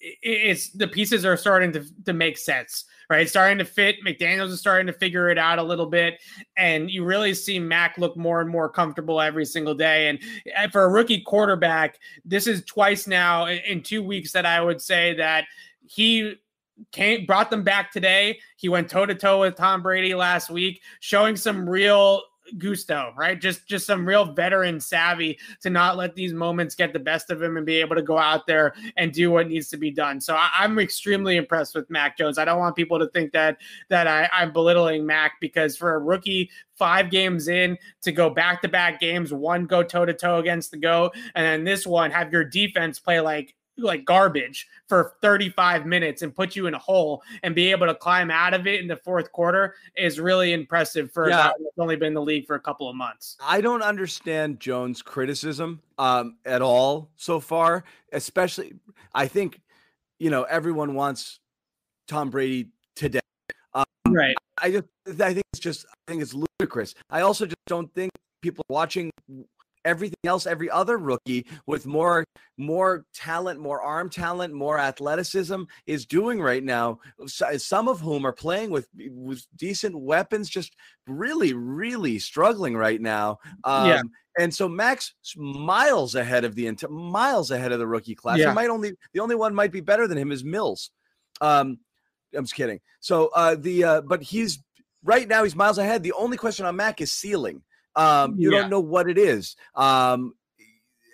[0.00, 3.22] it's the pieces are starting to, to make sense, right?
[3.22, 3.96] It's starting to fit.
[4.04, 6.20] McDaniels is starting to figure it out a little bit.
[6.56, 10.08] And you really see Mac look more and more comfortable every single day.
[10.08, 10.20] And
[10.54, 14.80] eh, for a rookie quarterback, this is twice now in two weeks that I would
[14.80, 15.44] say that
[15.86, 16.34] he
[16.92, 18.38] came brought them back today.
[18.56, 22.22] He went toe to toe with Tom Brady last week, showing some real
[22.56, 23.40] gusto, right?
[23.40, 27.42] Just just some real veteran savvy to not let these moments get the best of
[27.42, 30.20] him and be able to go out there and do what needs to be done.
[30.20, 32.38] So I, am extremely impressed with Mac Jones.
[32.38, 33.58] I don't want people to think that
[33.88, 38.62] that I, I'm belittling Mac because for a rookie five games in to go back
[38.62, 42.10] to back games, one go toe to toe against the go, and then this one
[42.10, 46.78] have your defense play like like garbage for 35 minutes and put you in a
[46.78, 50.52] hole and be able to climb out of it in the fourth quarter is really
[50.52, 51.52] impressive for yeah.
[51.78, 53.36] only been in the league for a couple of months.
[53.40, 58.74] I don't understand Jones' criticism um, at all so far, especially
[59.14, 59.60] I think
[60.18, 61.40] you know everyone wants
[62.06, 63.20] Tom Brady today.
[63.74, 64.36] Um, right.
[64.60, 64.84] I just
[65.20, 66.94] I think it's just I think it's ludicrous.
[67.10, 68.10] I also just don't think
[68.42, 69.10] people watching
[69.88, 72.24] everything else every other rookie with more
[72.58, 78.32] more talent more arm talent more athleticism is doing right now some of whom are
[78.32, 84.02] playing with with decent weapons just really really struggling right now um, yeah.
[84.38, 88.52] and so max miles ahead of the miles ahead of the rookie class yeah.
[88.52, 90.90] might only the only one might be better than him is mills
[91.40, 91.78] um
[92.36, 94.62] i'm just kidding so uh the uh but he's
[95.02, 97.62] right now he's miles ahead the only question on mac is ceiling
[97.98, 98.60] um, you yeah.
[98.60, 99.56] don't know what it is.
[99.74, 100.34] Um,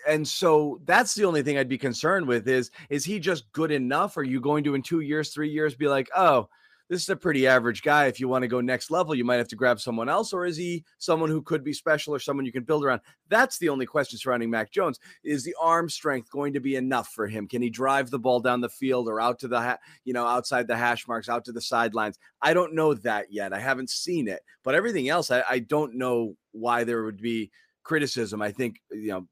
[0.07, 3.71] and so that's the only thing I'd be concerned with is is he just good
[3.71, 4.17] enough?
[4.17, 6.47] Are you going to in two years, three years be like, oh,
[6.89, 8.05] this is a pretty average guy.
[8.05, 10.45] If you want to go next level, you might have to grab someone else, or
[10.45, 13.01] is he someone who could be special or someone you can build around?
[13.27, 14.99] That's the only question surrounding Mac Jones.
[15.23, 17.47] Is the arm strength going to be enough for him?
[17.47, 20.27] Can he drive the ball down the field or out to the ha- you know
[20.27, 22.19] outside the hash marks, out to the sidelines?
[22.41, 23.53] I don't know that yet.
[23.53, 27.51] I haven't seen it, but everything else, I, I don't know why there would be
[27.83, 28.41] criticism.
[28.41, 29.27] I think uh, you know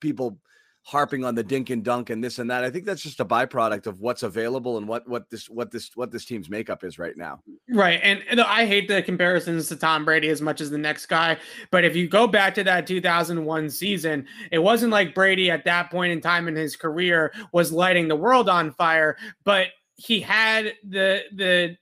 [0.00, 0.38] people
[0.84, 2.64] harping on the dink and dunk and this and that.
[2.64, 5.90] I think that's just a byproduct of what's available and what what this what this
[5.94, 7.40] what this team's makeup is right now.
[7.68, 8.00] Right.
[8.02, 11.38] And, and I hate the comparisons to Tom Brady as much as the next guy,
[11.70, 15.90] but if you go back to that 2001 season, it wasn't like Brady at that
[15.90, 20.72] point in time in his career was lighting the world on fire, but he had
[20.88, 21.76] the the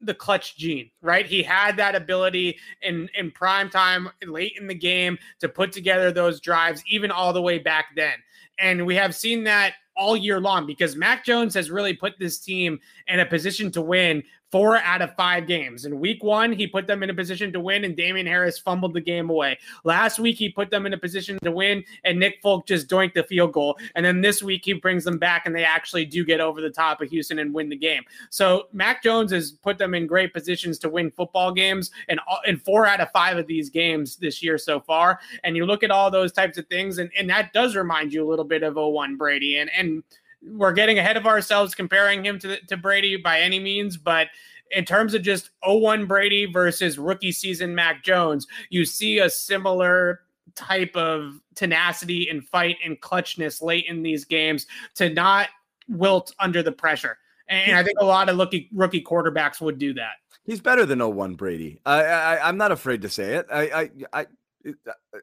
[0.00, 1.26] the clutch gene, right?
[1.26, 6.12] He had that ability in in prime time, late in the game, to put together
[6.12, 8.14] those drives, even all the way back then.
[8.58, 12.38] And we have seen that all year long because Mac Jones has really put this
[12.38, 15.84] team in a position to win four out of five games.
[15.84, 18.94] In week one, he put them in a position to win, and Damien Harris fumbled
[18.94, 19.58] the game away.
[19.84, 23.14] Last week, he put them in a position to win, and Nick Folk just doinked
[23.14, 23.78] the field goal.
[23.94, 26.70] And then this week, he brings them back, and they actually do get over the
[26.70, 28.02] top of Houston and win the game.
[28.30, 32.58] So Mac Jones has put them in great positions to win football games, and in
[32.58, 35.20] four out of five of these games this year so far.
[35.44, 38.26] And you look at all those types of things, and, and that does remind you
[38.26, 39.58] a little bit of 01 Brady.
[39.58, 40.02] And and
[40.42, 44.28] we're getting ahead of ourselves comparing him to to Brady by any means, but
[44.70, 50.20] in terms of just 01 Brady versus rookie season Mac Jones, you see a similar
[50.54, 55.48] type of tenacity and fight and clutchness late in these games to not
[55.88, 57.18] wilt under the pressure.
[57.48, 60.16] And I think a lot of rookie rookie quarterbacks would do that.
[60.44, 61.80] He's better than 01 Brady.
[61.86, 63.46] I, I I'm not afraid to say it.
[63.50, 64.26] I I I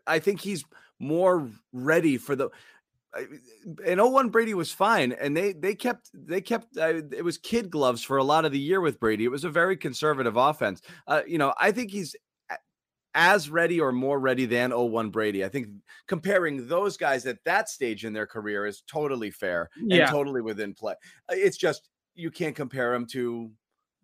[0.08, 0.66] I think he's
[1.00, 2.50] more ready for the
[3.86, 7.70] and 01 Brady was fine and they they kept they kept uh, it was kid
[7.70, 9.26] gloves for a lot of the year with Brady.
[9.26, 10.82] It was a very conservative offense.
[11.08, 12.16] Uh, you know, I think he's
[13.16, 15.44] as ready or more ready than 01 Brady.
[15.44, 15.70] I think
[16.08, 20.02] comparing those guys at that stage in their career is totally fair yeah.
[20.02, 20.94] and totally within play.
[21.30, 23.50] Uh, it's just you can't compare him to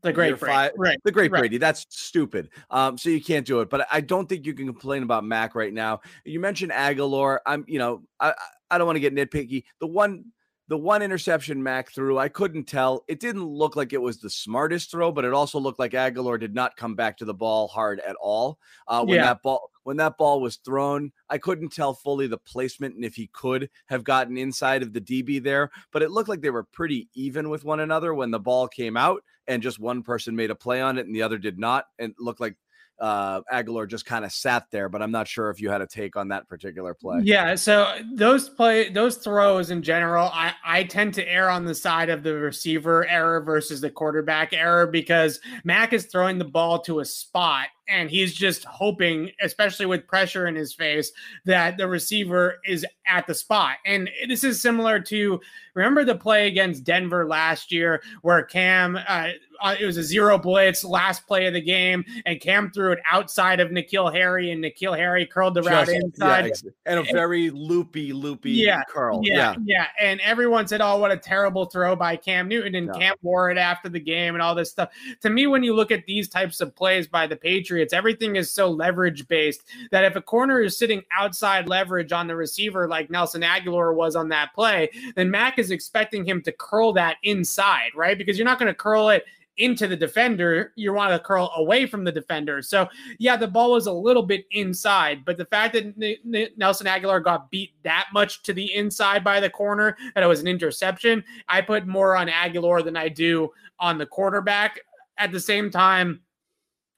[0.01, 0.53] the great Brady.
[0.53, 0.97] Five, right.
[1.03, 1.41] The great right.
[1.41, 1.57] Brady.
[1.57, 2.49] That's stupid.
[2.71, 3.69] Um, so you can't do it.
[3.69, 6.01] But I don't think you can complain about Mac right now.
[6.25, 7.39] You mentioned Agholor.
[7.45, 8.33] I'm, you know, I
[8.71, 9.65] I don't want to get nitpicky.
[9.79, 10.25] The one
[10.71, 13.03] the one interception Mac threw, I couldn't tell.
[13.09, 16.39] It didn't look like it was the smartest throw, but it also looked like Agholor
[16.39, 18.57] did not come back to the ball hard at all.
[18.87, 19.25] Uh, when yeah.
[19.25, 23.15] that ball when that ball was thrown, I couldn't tell fully the placement and if
[23.15, 26.63] he could have gotten inside of the DB there, but it looked like they were
[26.63, 30.51] pretty even with one another when the ball came out and just one person made
[30.51, 31.87] a play on it and the other did not.
[31.99, 32.55] And looked like
[33.01, 35.87] uh, Agholor just kind of sat there, but I'm not sure if you had a
[35.87, 37.21] take on that particular play.
[37.23, 41.73] Yeah, so those play those throws in general, I I tend to err on the
[41.73, 46.79] side of the receiver error versus the quarterback error because Mac is throwing the ball
[46.81, 51.11] to a spot and he's just hoping, especially with pressure in his face,
[51.45, 53.77] that the receiver is at the spot.
[53.85, 55.39] And this is similar to
[55.73, 59.29] remember the play against Denver last year where Cam uh,
[59.61, 62.99] uh, it was a zero blitz last play of the game, and Cam threw it
[63.09, 67.51] outside of N'Keal Harry, and N'Keal Harry curled the route inside, yeah, and a very
[67.51, 69.21] loopy, loopy yeah, curl.
[69.23, 72.91] Yeah, yeah, yeah, And everyone said, "Oh, what a terrible throw by Cam Newton," and
[72.93, 74.89] Cam wore it after the game, and all this stuff.
[75.21, 78.51] To me, when you look at these types of plays by the Patriots, everything is
[78.51, 83.09] so leverage based that if a corner is sitting outside leverage on the receiver, like
[83.09, 87.91] Nelson Agholor was on that play, then Mac is expecting him to curl that inside,
[87.95, 88.17] right?
[88.17, 89.25] Because you're not going to curl it
[89.57, 92.61] into the defender, you want to curl away from the defender.
[92.61, 92.87] So,
[93.19, 96.87] yeah, the ball was a little bit inside, but the fact that N- N- Nelson
[96.87, 100.47] Agholor got beat that much to the inside by the corner that it was an
[100.47, 104.79] interception, I put more on Agholor than I do on the quarterback.
[105.17, 106.21] At the same time,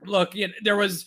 [0.06, 1.06] look, you know, there was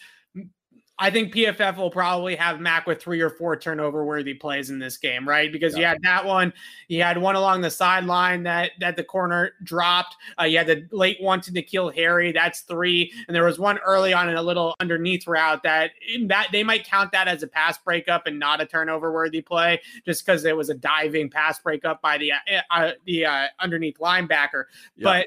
[0.98, 4.78] I think PFF will probably have Mac with three or four turnover worthy plays in
[4.78, 5.52] this game, right?
[5.52, 5.80] Because yeah.
[5.80, 6.54] you had that one,
[6.88, 10.16] you had one along the sideline that that the corner dropped.
[10.40, 13.78] Uh, you had the late one to N'Keal Harry, that's three, and there was one
[13.80, 15.90] early on in a little underneath route that
[16.28, 19.78] that they might count that as a pass breakup and not a turnover worthy play,
[20.06, 23.98] just because it was a diving pass breakup by the uh, uh the uh, underneath
[23.98, 24.64] linebacker.
[25.02, 25.26] But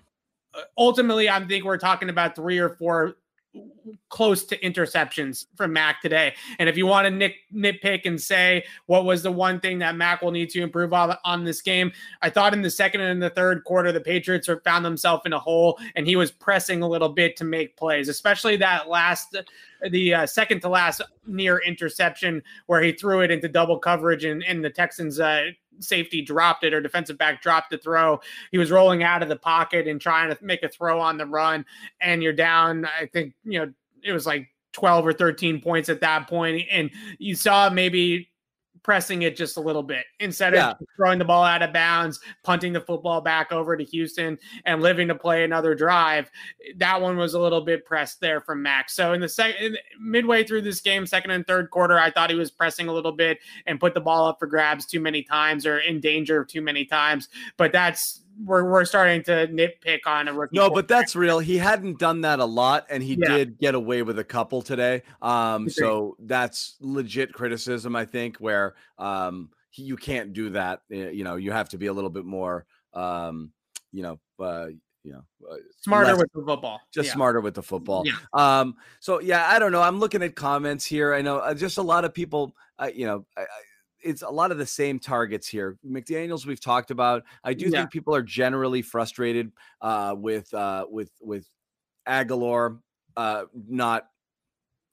[0.56, 3.18] uh, ultimately, I think we're talking about three or four
[4.10, 6.34] close to interceptions from Mac today.
[6.60, 9.96] And if you want to nit, nitpick and say what was the one thing that
[9.96, 13.22] Mac will need to improve on, on this game, I thought in the second and
[13.22, 16.88] the third quarter, the Patriots found themselves in a hole and he was pressing a
[16.88, 19.36] little bit to make plays, especially that last,
[19.90, 24.44] the uh, second to last near interception where he threw it into double coverage and,
[24.44, 25.50] and the Texans uh,
[25.80, 28.20] safety dropped it or defensive back dropped the throw.
[28.52, 31.26] He was rolling out of the pocket and trying to make a throw on the
[31.26, 31.66] run,
[32.02, 32.86] and you're down.
[32.86, 36.90] I think you know it was like 12 or 13 points at that point, and
[37.18, 38.30] you saw maybe
[38.84, 40.72] pressing it just a little bit instead yeah.
[40.72, 44.82] of throwing the ball out of bounds, punting the football back over to Houston and
[44.82, 46.30] living to play another drive.
[46.78, 48.96] That one was a little bit pressed there from Max.
[48.96, 52.36] So in the second midway through this game, second and third quarter, I thought he
[52.36, 55.66] was pressing a little bit and put the ball up for grabs too many times
[55.66, 57.30] or in danger too many times.
[57.58, 60.58] But that's we're we're starting to nitpick on a rookie.
[60.58, 61.40] No, but that's real.
[61.40, 63.30] He hadn't done that a lot, and he yeah.
[63.30, 65.04] did get away with a couple today.
[65.22, 70.82] Um, so that's legit criticism, I think, where um he, you can't do that.
[70.92, 73.52] Eh, you know, you have to be a little bit more um,
[73.92, 74.68] you know, uh,
[75.04, 76.82] you know, uh, smarter less, with the football.
[76.94, 77.14] Just yeah.
[77.14, 78.06] smarter with the football.
[78.06, 78.14] Yeah.
[78.34, 78.76] Um.
[79.00, 79.82] So yeah, I don't know.
[79.82, 81.14] I'm looking at comments here.
[81.14, 82.56] I know uh, just a lot of people.
[82.78, 83.46] Uh, you know, I, I,
[84.02, 85.78] it's a lot of the same targets here.
[85.86, 87.24] McDaniels we've talked about.
[87.44, 87.80] I do yeah.
[87.80, 91.48] think people are generally frustrated uh, with uh, with with
[92.08, 92.80] Agholor
[93.18, 94.08] uh, not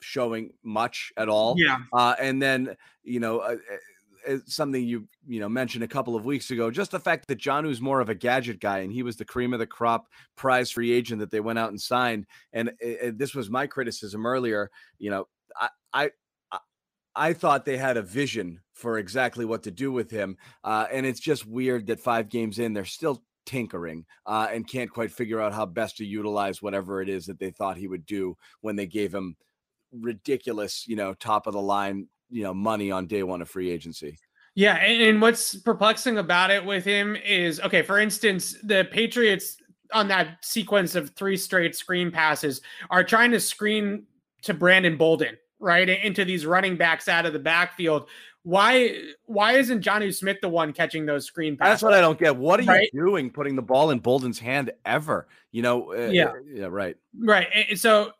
[0.00, 1.54] showing much at all.
[1.56, 1.78] Yeah.
[1.92, 3.56] Uh, and then, you know, uh,
[4.28, 7.38] uh, something you you know mentioned a couple of weeks ago, just the fact that
[7.38, 10.70] Jonnu's more of a gadget guy, and he was the cream of the crop prize
[10.70, 12.26] free agent that they went out and signed.
[12.52, 14.70] And uh, this was my criticism earlier.
[14.98, 15.28] You know,
[15.60, 16.10] I, I
[17.16, 21.06] I thought they had a vision for exactly what to do with him, uh, and
[21.06, 25.40] it's just weird that five games in they're still tinkering uh, and can't quite figure
[25.40, 28.76] out how best to utilize whatever it is that they thought he would do when
[28.76, 29.36] they gave him
[29.92, 33.70] ridiculous, you know, top of the line, you know, money on day one of free
[33.70, 34.18] agency.
[34.54, 37.82] Yeah, and, and what's perplexing about it with him is okay.
[37.82, 39.56] For instance, the Patriots
[39.92, 42.60] on that sequence of three straight screen passes
[42.90, 44.06] are trying to screen
[44.42, 48.08] to Brandon Bolden right into these running backs out of the backfield.
[48.42, 51.72] Why why isn't Jonnu Smith the one catching those screen passes?
[51.72, 52.36] That's what I don't get.
[52.36, 52.88] What are right?
[52.92, 55.26] you doing putting the ball in Bolden's hand ever?
[55.50, 57.48] You know, uh, yeah, uh, yeah, right, right.
[57.68, 58.12] And so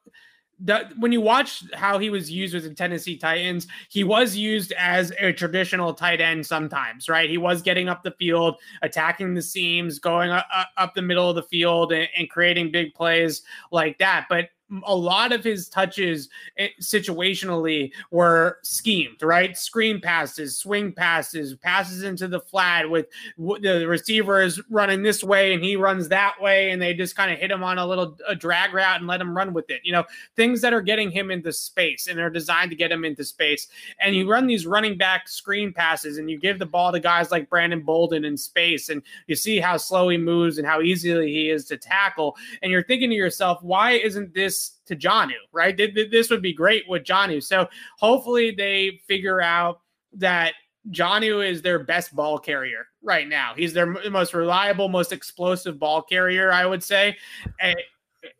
[0.58, 4.72] the, when you watch how he was used with the Tennessee Titans, he was used
[4.72, 7.28] as a traditional tight end sometimes, right?
[7.28, 11.36] He was getting up the field, attacking the seams, going up, up the middle of
[11.36, 14.26] the field, and, and creating big plays like that.
[14.28, 14.48] But
[14.84, 19.56] a lot of his touches eh, situationally were schemed, right?
[19.56, 23.06] Screen passes, swing passes, passes into the flat with
[23.36, 27.32] the receiver is running this way and he runs that way, and they just kind
[27.32, 29.80] of hit him on a little a drag route and let him run with it.
[29.84, 30.04] You know,
[30.34, 33.68] things that are getting him into space and are designed to get him into space.
[34.00, 37.30] And you run these running back screen passes and you give the ball to guys
[37.30, 41.32] like Brandon Bolden in space, and you see how slow he moves and how easily
[41.32, 42.36] he is to tackle.
[42.62, 45.76] And you're thinking to yourself, why isn't this this to Jonnu, right?
[45.76, 47.42] This would be great with Jonnu.
[47.42, 49.80] So hopefully they figure out
[50.14, 50.54] that
[50.90, 53.52] Jonnu is their best ball carrier right now.
[53.56, 57.16] He's their most reliable, most explosive ball carrier, I would say.
[57.60, 57.76] And,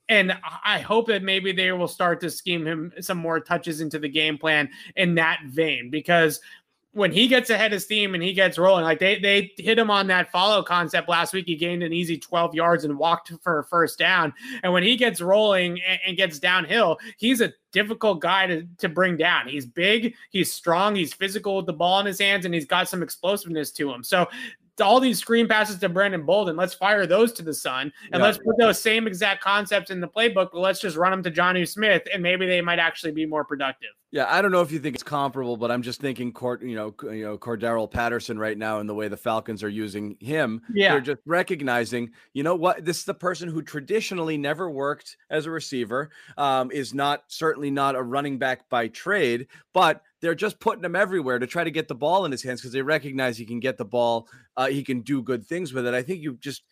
[0.09, 3.99] and I hope that maybe they will start to scheme him some more touches into
[3.99, 6.41] the game plan in that vein because
[6.97, 9.91] when he gets ahead of steam and he gets rolling, like they they hit him
[9.91, 11.45] on that follow concept last week.
[11.47, 14.33] He gained an easy 12 yards and walked for a first down.
[14.63, 18.89] And when he gets rolling and, and gets downhill, he's a difficult guy to, to
[18.89, 19.47] bring down.
[19.47, 22.89] He's big, he's strong, he's physical with the ball in his hands, and he's got
[22.89, 24.03] some explosiveness to him.
[24.03, 24.27] So
[24.81, 26.57] all these screen passes to Brandon Bolden.
[26.57, 28.27] Let's fire those to the sun and yeah.
[28.27, 31.31] let's put those same exact concepts in the playbook, but let's just run them to
[31.31, 33.91] Jonnu Smith and maybe they might actually be more productive.
[34.13, 36.77] Yeah, I don't know if you think it's comparable, but I'm just thinking court, you
[36.77, 40.63] know, you know, Cordarrelle Patterson right now and the way the Falcons are using him.
[40.73, 40.93] Yeah.
[40.93, 45.47] They're just recognizing, you know what, this is the person who traditionally never worked as
[45.47, 50.59] a receiver, um, is not certainly not a running back by trade, but they're just
[50.61, 53.37] putting him everywhere to try to get the ball in his hands because they recognize
[53.37, 55.95] he can get the ball, uh, he can do good things with it.
[55.95, 56.63] I think you just,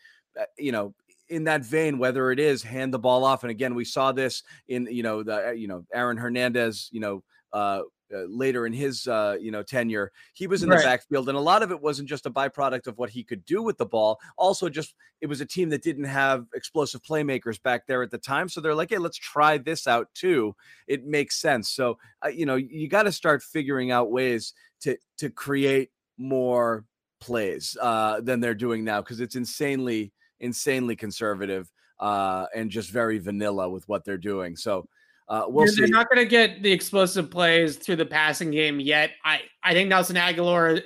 [0.41, 0.95] uh, you know,
[1.29, 4.43] in that vein, whether it is hand the ball off, and again, we saw this
[4.69, 7.23] in you know the uh, you know Aaron Hernandez, you know.
[7.53, 7.83] Uh,
[8.13, 10.79] uh, later in his uh, you know tenure, he was in right.
[10.79, 13.45] the backfield, and a lot of it wasn't just a byproduct of what he could
[13.45, 14.19] do with the ball.
[14.37, 18.19] Also, just it was a team that didn't have explosive playmakers back there at the
[18.19, 20.55] time, so they're like, "Hey, let's try this out too."
[20.87, 21.71] It makes sense.
[21.71, 26.85] So uh, you know, you got to start figuring out ways to to create more
[27.21, 33.19] plays uh, than they're doing now because it's insanely insanely conservative uh, and just very
[33.19, 34.57] vanilla with what they're doing.
[34.57, 34.87] So
[35.29, 38.81] uh, we'll they're, they're not going to get the explosive plays through the passing game
[38.81, 39.13] yet.
[39.25, 40.83] I I think Nelson Agholor,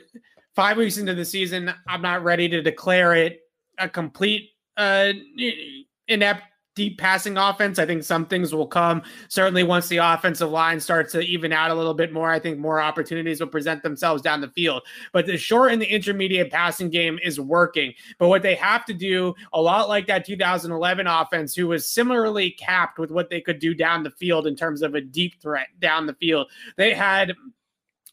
[0.55, 3.41] five weeks into the season, I'm not ready to declare it
[3.79, 5.13] a complete uh,
[6.09, 6.43] inept
[6.79, 7.81] deep passing offense.
[7.81, 9.03] I think some things will come.
[9.27, 12.57] Certainly, once the offensive line starts to even out a little bit more, I think
[12.57, 14.83] more opportunities will present themselves down the field.
[15.13, 17.95] But the short and the intermediate passing game is working.
[18.21, 22.53] But what they have to do, a lot like that 2011 offense, who was similarly
[22.53, 25.67] capped with what they could do down the field in terms of a deep threat
[25.81, 27.35] down the field, they had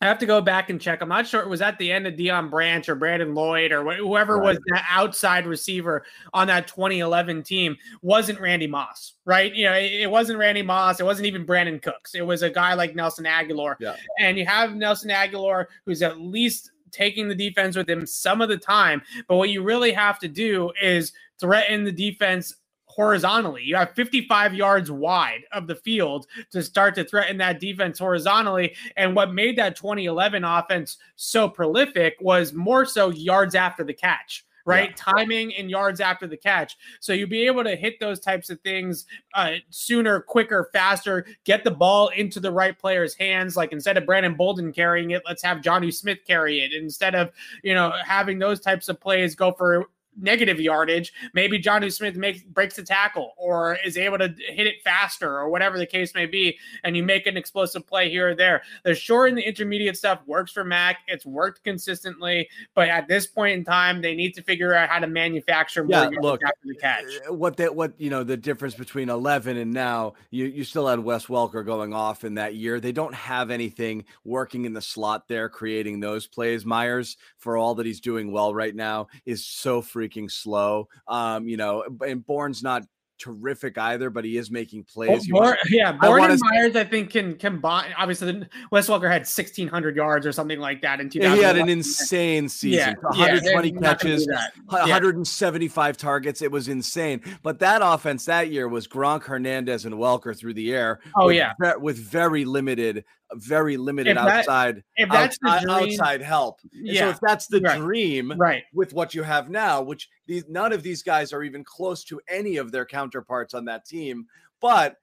[0.01, 1.01] I have to go back and check.
[1.01, 3.95] I'm not sure it was at the end of Deion Branch or Brandon Lloyd or
[3.95, 4.43] whoever right.
[4.43, 9.53] was the outside receiver on that 2011 team wasn't Randy Moss, right?
[9.55, 10.99] You know, it wasn't Randy Moss.
[10.99, 12.13] It wasn't even Brandin Cooks.
[12.13, 13.75] It was a guy like Nelson Agholor.
[13.79, 13.95] Yeah.
[14.19, 18.49] And you have Nelson Agholor who's at least taking the defense with him some of
[18.49, 19.01] the time.
[19.27, 22.53] But what you really have to do is threaten the defense
[22.95, 23.63] horizontally.
[23.63, 28.75] You have 55 yards wide of the field to start to threaten that defense horizontally.
[28.95, 34.45] And what made that 2011 offense so prolific was more so yards after the catch
[34.65, 34.89] right?
[34.89, 35.13] Yeah.
[35.13, 36.75] Timing and yards after the catch.
[36.99, 41.63] So you'll be able to hit those types of things uh, sooner, quicker, faster, get
[41.63, 43.55] the ball into the right player's hands.
[43.55, 46.73] Like instead of Brandon Bolden carrying it, let's have Jonnu Smith carry it.
[46.73, 47.31] Instead of,
[47.63, 49.85] you know, having those types of plays go for
[50.17, 54.81] negative yardage, maybe Jonnu Smith makes breaks the tackle or is able to hit it
[54.83, 58.35] faster or whatever the case may be, and you make an explosive play here or
[58.35, 58.61] there.
[58.83, 60.99] The short and the intermediate stuff works for Mac.
[61.07, 64.99] It's worked consistently, but at this point in time, they need to figure out how
[64.99, 66.11] to manufacture more.
[66.11, 67.05] yeah, look, after the catch.
[67.27, 70.87] Uh, what that what you know the difference between 11 and now, you you still
[70.87, 72.79] had Wes Welker going off in that year.
[72.79, 76.65] They don't have anything working in the slot there, creating those plays.
[76.65, 80.87] Meyers, for all that he's doing well right now, is so freaking slow.
[81.07, 82.83] Um, you know, and Bourne's not
[83.17, 85.27] terrific either, but he is making plays.
[85.31, 87.93] Well, yeah, Bourne and Meyers, I think, can combine.
[87.97, 91.37] Obviously, Wes Welker had 1,600 yards or something like that in 2000.
[91.37, 92.95] He had an insane season.
[93.01, 94.27] Yeah, 120 yeah, catches,
[94.65, 96.41] 175 targets.
[96.41, 97.21] It was insane.
[97.43, 100.99] But that offense that year was Gronk, Hernandez, and Welker through the air.
[101.15, 101.53] Oh, yeah.
[101.77, 106.59] with very limited very limited that, outside outside, outside help.
[106.71, 107.01] Yeah.
[107.01, 107.79] So if that's the right.
[107.79, 111.63] dream, right, with what you have now, which these none of these guys are even
[111.63, 114.25] close to any of their counterparts on that team,
[114.61, 114.97] but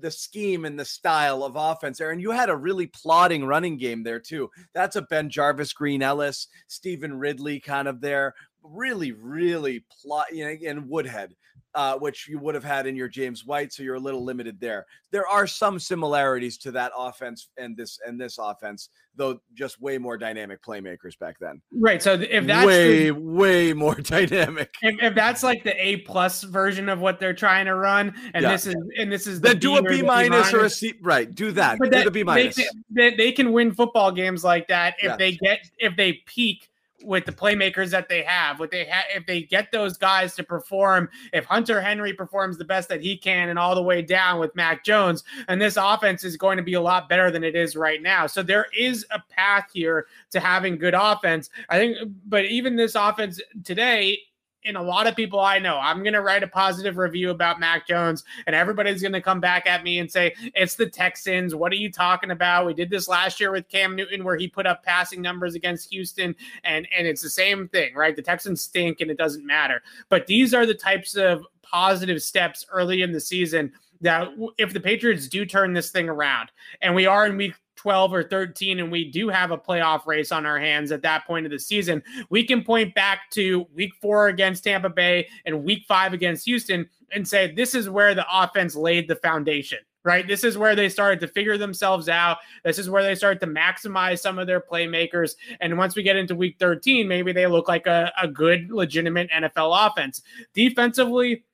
[0.00, 2.10] the scheme and the style of offense there.
[2.10, 4.50] And you had a really plodding running game there too.
[4.72, 8.34] That's a BenJarvus, Green Ellis, Stevan Ridley kind of there.
[8.62, 11.34] Really, really plot, you know, and Woodhead
[11.74, 14.58] uh, which you would have had in your James White, so you're a little limited
[14.60, 14.86] there.
[15.10, 19.98] There are some similarities to that offense and this and this offense, though just way
[19.98, 21.60] more dynamic playmakers back then.
[21.72, 22.02] Right.
[22.02, 26.42] So if that's way the, way more dynamic, if, if, that's like the A plus
[26.42, 28.52] version of what they're trying to run, and yeah.
[28.52, 30.94] this is and this is the then do a B minus or a C.
[31.02, 31.32] Right.
[31.32, 31.78] Do that.
[31.78, 32.56] But do that, the B minus.
[32.90, 36.70] They, they, can win football games like that if they get if they peak
[37.02, 38.58] with the playmakers that they have.
[38.58, 42.64] What they have, if they get those guys to perform, if Hunter Henry performs the
[42.64, 46.24] best that he can, and all the way down with Mac Jones, and this offense
[46.24, 48.26] is going to be a lot better than it is right now.
[48.26, 51.50] So there is a path here to having good offense.
[51.68, 51.96] I think,
[52.26, 54.18] but even this offense today
[54.64, 57.60] and a lot of people I know, I'm going to write a positive review about
[57.60, 61.54] Mac Jones, and everybody's going to come back at me and say, It's the Texans.
[61.54, 62.66] What are you talking about?
[62.66, 65.90] We did this last year with Cam Newton, where he put up passing numbers against
[65.90, 66.34] Houston,
[66.64, 68.16] and, and it's the same thing, right?
[68.16, 69.82] The Texans stink and it doesn't matter.
[70.08, 74.28] But these are the types of positive steps early in the season that
[74.58, 76.50] if the Patriots do turn this thing around,
[76.82, 80.32] and we are in week 12 or 13 and we do have a playoff race
[80.32, 83.92] on our hands at that point of the season, we can point back to week
[84.02, 88.26] four against Tampa Bay and week five against Houston and say, this is where the
[88.30, 89.78] offense laid the foundation.
[90.04, 90.26] Right.
[90.26, 92.38] This is where they started to figure themselves out.
[92.64, 95.32] This is where they started to maximize some of their playmakers.
[95.60, 99.28] And once we get into week 13, maybe they look like a, a good, legitimate
[99.30, 100.22] NFL offense.
[100.54, 101.44] Defensively,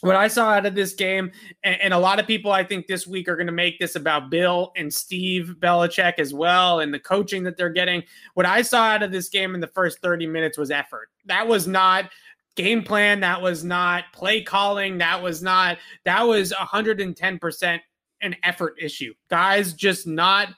[0.00, 1.32] what I saw out of this game,
[1.62, 3.96] and, and, a lot of people I think this week are going to make this
[3.96, 8.02] about Bill and Steve Belichick as well, and the coaching that they're getting.
[8.34, 11.08] What I saw out of this game in the first 30 minutes was effort.
[11.24, 12.10] That was not
[12.56, 13.20] game plan.
[13.20, 14.98] That was not play calling.
[14.98, 17.80] That was not, that was 110%
[18.22, 19.14] an effort issue.
[19.30, 20.48] Guys just not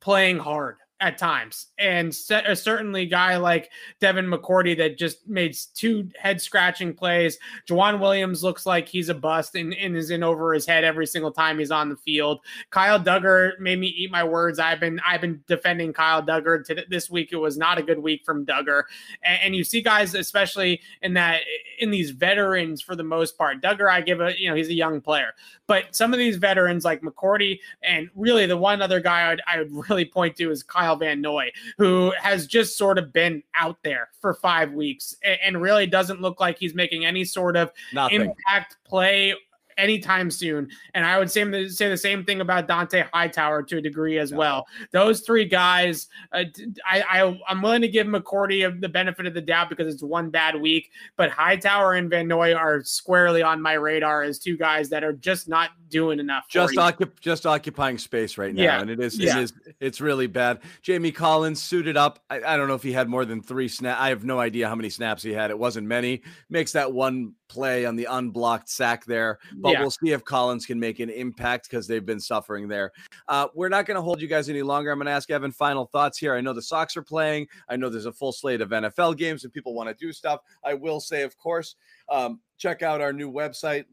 [0.00, 1.66] playing hard at times.
[1.78, 3.70] And uh, certainly guy like
[4.00, 7.38] Devin McCourty that just made two head scratching plays.
[7.68, 11.06] Joejuan Williams looks like he's a bust and, and, is in over his head every
[11.06, 12.40] single time he's on the field.
[12.70, 14.58] Kyle Dugger made me eat my words.
[14.58, 17.28] I've been I've been defending Kyle Dugger to this week.
[17.32, 18.82] It was not a good week from Dugger.
[19.22, 21.42] And, and you see guys, especially in that
[21.78, 23.62] in these veterans for the most part.
[23.62, 25.34] Dugger, I give a you know he's a young player,
[25.68, 29.58] but some of these veterans like McCourty and really the one other guy I'd, I
[29.58, 33.76] would really point to is Kyle Van Noy, who has just sort of been out
[33.82, 37.70] there for five weeks and, and really doesn't look like he's making any sort of
[37.92, 38.22] Nothing.
[38.22, 39.34] impact play
[39.78, 40.68] anytime soon.
[40.94, 44.30] And I would say, say the same thing about Dont'a Hightower to a degree as
[44.30, 44.36] yeah.
[44.36, 44.66] well.
[44.92, 46.44] Those three guys, uh,
[46.90, 50.30] I, I am willing to give McCourty the benefit of the doubt because it's one
[50.30, 54.88] bad week, but Hightower and Van Noy are squarely on my radar as two guys
[54.90, 56.48] that are just not doing enough.
[56.48, 58.80] Just occup- just occupying space right now, yeah.
[58.80, 59.38] and it is yeah.
[59.38, 60.60] it is it's really bad.
[60.82, 62.18] Jamie Collins suited up.
[62.28, 64.00] I, I don't know if he had more than three snaps.
[64.00, 65.50] I have no idea how many snaps he had.
[65.50, 66.22] It wasn't many.
[66.50, 69.38] Makes that one play on the unblocked sack there.
[69.56, 69.80] But yeah.
[69.80, 72.92] we'll see if Collins can make an impact because they've been suffering there.
[73.26, 74.90] Uh, we're not going to hold you guys any longer.
[74.90, 76.34] I'm going to ask Evan final thoughts here.
[76.34, 77.46] I know the Sox are playing.
[77.68, 80.40] I know there's a full slate of NFL games and people want to do stuff.
[80.64, 81.76] I will say, of course,
[82.08, 83.84] um, check out our new website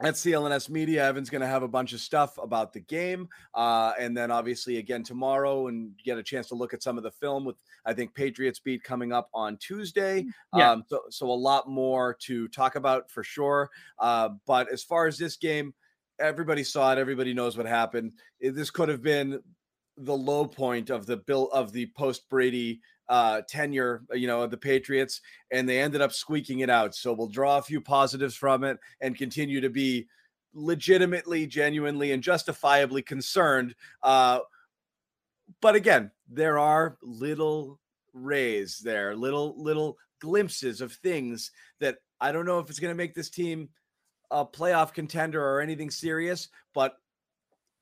[0.00, 3.28] at CLNS Media, Evan's going to have a bunch of stuff about the game.
[3.54, 7.02] Uh, and then obviously again tomorrow and get a chance to look at some of
[7.02, 10.22] the film with, I think, Patriots Beat coming up on Tuesday.
[10.22, 10.70] Mm, yeah.
[10.70, 13.70] Um, so, so a lot more to talk about for sure.
[13.98, 15.74] Uh, but as far as this game,
[16.20, 16.98] everybody saw it.
[16.98, 18.12] Everybody knows what happened.
[18.40, 19.40] This could have been
[19.96, 24.56] the low point of the bill of the post Brady uh, tenure, you know, the
[24.56, 26.94] Patriots, and they ended up squeaking it out.
[26.94, 30.06] So we'll draw a few positives from it and continue to be
[30.54, 33.74] legitimately, genuinely, and justifiably concerned.
[34.02, 34.40] Uh,
[35.60, 37.80] but again, there are little
[38.12, 41.50] rays there, little little glimpses of things
[41.80, 43.68] that I don't know if it's going to make this team
[44.30, 46.96] a playoff contender or anything serious, but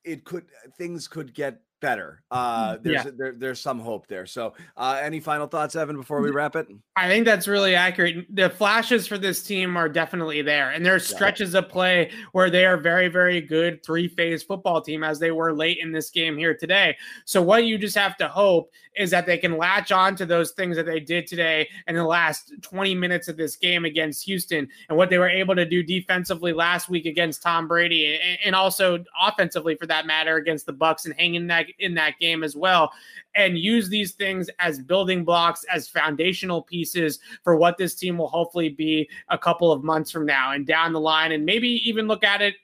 [0.05, 0.45] it could
[0.79, 2.21] things could get better.
[2.33, 3.11] Uh, mm, there's yeah.
[3.17, 4.27] there, there's some hope there.
[4.27, 6.67] So, uh, any final thoughts, Evan, before we wrap it?
[6.97, 8.27] I think that's really accurate.
[8.35, 11.61] The flashes for this team are definitely there, and there's stretches yeah.
[11.61, 15.55] of play where they are very, very good three phase football team as they were
[15.55, 16.97] late in this game here today.
[17.25, 20.53] So, what you just have to hope is that they can latch on to those
[20.53, 24.67] things that they did today in the last 20 minutes of this game against Houston,
[24.89, 28.55] and what they were able to do defensively last week against Tom Brady, and, and
[28.57, 32.57] also offensively for that matter against the Bucks and hanging that in that game as
[32.57, 32.91] well
[33.35, 38.29] and use these things as building blocks as foundational pieces for what this team will
[38.29, 42.07] hopefully be a couple of months from now and down the line and maybe even
[42.07, 42.55] look at it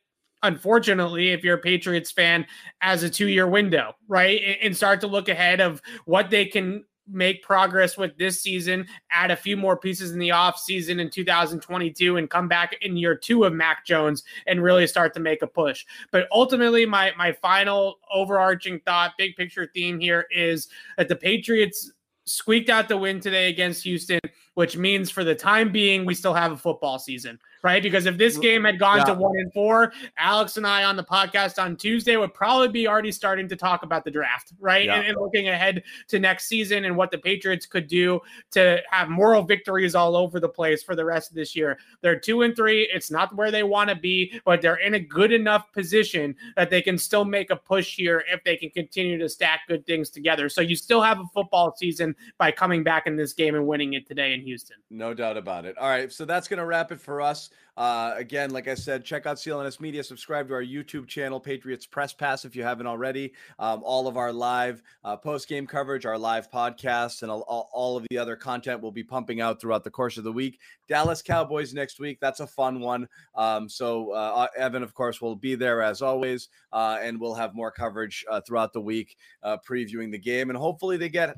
[0.42, 2.46] unfortunately, if you're a Patriots fan,
[2.80, 4.58] as a two year window, right?
[4.60, 9.30] And start to look ahead of what they can make progress with this season, add
[9.30, 13.14] a few more pieces in the off season in 2022 and come back in year
[13.14, 15.84] 2 of Mac Jones and really start to make a push.
[16.10, 21.92] But ultimately my my final overarching thought, big picture theme here is that the Patriots
[22.24, 24.20] squeaked out the win today against Houston,
[24.54, 27.82] which means for the time being we still have a football season right?
[27.82, 29.04] Because if this game had gone yeah.
[29.04, 32.88] to one and four, Alex and I on the podcast on Tuesday would probably be
[32.88, 34.86] already starting to talk about the draft, right?
[34.86, 34.96] Yeah.
[34.96, 39.08] And, and, looking ahead to next season and what the Patriots could do to have
[39.08, 41.78] moral victories all over the place for the rest of this year.
[42.00, 42.88] They're two and three.
[42.92, 46.70] It's not where they want to be, but they're in a good enough position that
[46.70, 50.10] they can still make a push here if they can continue to stack good things
[50.10, 50.48] together.
[50.48, 53.92] So you still have a football season by coming back in this game and winning
[53.92, 54.76] it today in Houston.
[54.90, 55.78] No doubt about it.
[55.78, 56.12] All right.
[56.12, 57.50] So that's going to wrap it for us.
[57.76, 61.86] Uh, again, like I said, check out CLNS Media, subscribe to our YouTube channel, Patriots
[61.86, 63.32] Press Pass, if you haven't already.
[63.58, 67.96] Um, all of our live uh, post game coverage, our live podcasts, and all, all,
[67.96, 70.58] of the other content we'll be pumping out throughout the course of the week.
[70.86, 72.18] Dallas Cowboys next week.
[72.20, 73.08] That's a fun one.
[73.34, 77.34] Um, so, uh, uh Evan, of course, will be there as always, uh, and we'll
[77.34, 80.50] have more coverage uh, throughout the week previewing the game.
[80.50, 81.36] And hopefully, they get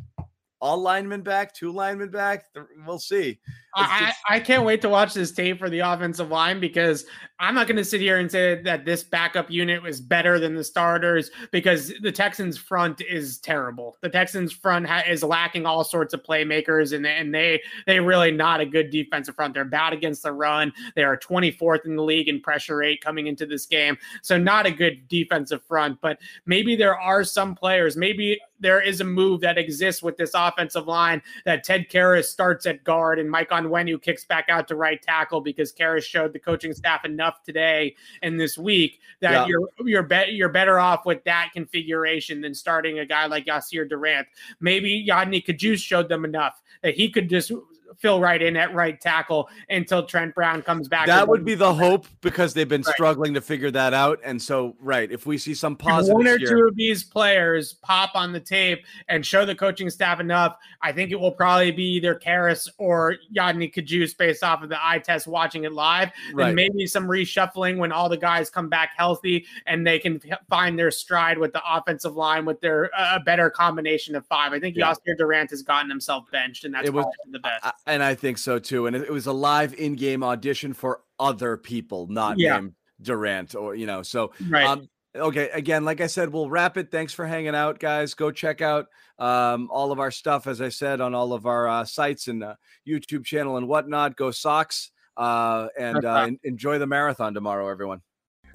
[0.64, 2.46] all linemen back, two linemen back.
[2.86, 3.38] We'll see.
[3.76, 7.04] I, I can't wait to watch this tape for the offensive line because
[7.38, 10.54] I'm not going to sit here and say that this backup unit was better than
[10.54, 13.98] the starters because the Texans front is terrible.
[14.00, 18.30] The Texans front ha- is lacking all sorts of playmakers and, and they they really
[18.30, 19.52] not a good defensive front.
[19.52, 20.72] They're bad against the run.
[20.94, 23.98] They are 24th in the league in pressure rate coming into this game.
[24.22, 29.00] So not a good defensive front, but maybe there are some players, maybe there is
[29.00, 33.30] a move that exists with this offensive line that Ted Karras starts at guard and
[33.30, 37.42] Mike Onwenu kicks back out to right tackle because Karras showed the coaching staff enough
[37.42, 39.46] today and this week that yeah.
[39.46, 43.88] you're you're be- you're better off with that configuration than starting a guy like Yasir
[43.88, 44.26] Durant.
[44.60, 47.52] Maybe Yodny Cajuste showed them enough that he could just
[47.98, 51.06] fill right in at right tackle until Trent Brown comes back.
[51.06, 52.94] That would be the hope because they've been right.
[52.94, 54.20] struggling to figure that out.
[54.24, 57.74] And so, right, if we see some positive, one or here, two of these players
[57.74, 61.70] pop on the tape and show the coaching staff enough, I think it will probably
[61.70, 66.10] be either Karras or Yodny Cajuste based off of the eye test watching it live,
[66.32, 66.48] right.
[66.48, 70.78] and maybe some reshuffling when all the guys come back healthy and they can find
[70.78, 74.52] their stride with the offensive line with their a uh, better combination of five.
[74.52, 74.92] I think yeah.
[74.92, 77.64] Yasir Durant has gotten himself benched, and that's it was, the best.
[77.64, 78.86] I, and I think so too.
[78.86, 82.60] And it was a live in-game audition for other people, not yeah.
[83.00, 84.02] Durant or you know.
[84.02, 84.66] So right.
[84.66, 86.90] Um, okay, again, like I said, we'll wrap it.
[86.90, 88.14] Thanks for hanging out, guys.
[88.14, 88.86] Go check out
[89.18, 92.42] um, all of our stuff, as I said, on all of our uh, sites and
[92.42, 92.54] uh,
[92.86, 94.16] YouTube channel and whatnot.
[94.16, 98.00] Go Sox uh, and uh, enjoy the marathon tomorrow, everyone.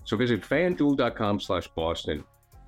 [0.06, 2.24] So visit fanduel.com slash Boston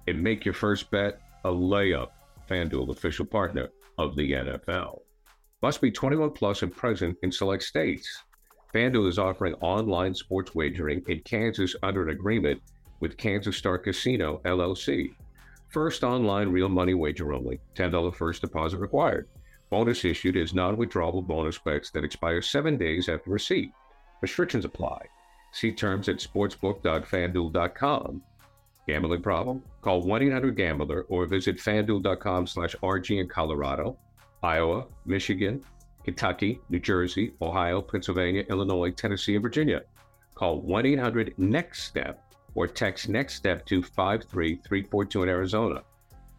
[0.07, 2.09] and make your first bet a layup.
[2.49, 4.99] FanDuel, official partner of the NFL.
[5.61, 8.23] Must be 21 plus and present in select states.
[8.73, 12.59] FanDuel is offering online sports wagering in Kansas under an agreement
[12.99, 15.13] with Kansas Star Casino LLC.
[15.69, 17.59] First online real money wager only.
[17.75, 19.27] $10 first deposit required.
[19.69, 23.71] Bonus issued is non-withdrawable bonus bets that expire seven days after receipt.
[24.21, 25.05] Restrictions apply.
[25.51, 28.23] See terms at sportsbook.fanduel.com.
[28.87, 29.61] Gambling problem?
[29.81, 33.99] Call 1-800-GAMBLER or visit fanduel.com slash RG in Colorado
[34.43, 35.63] Iowa, Michigan,
[36.03, 39.81] Kentucky, New Jersey, Ohio, Pennsylvania, Illinois, Tennessee, and Virginia.
[40.35, 42.23] Call 1 800 NEXT STEP
[42.55, 45.83] or text NEXT STEP to 53342 in Arizona.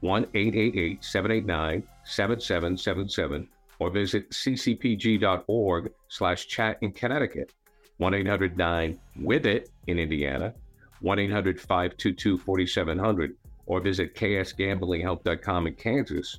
[0.01, 3.49] 1 888 789 7777
[3.79, 7.53] or visit ccpg.org slash chat in Connecticut,
[7.99, 10.55] 1 800 9 with it in Indiana,
[11.01, 13.37] 1 800 522 4700,
[13.67, 16.39] or visit ksgamblinghelp.com in Kansas,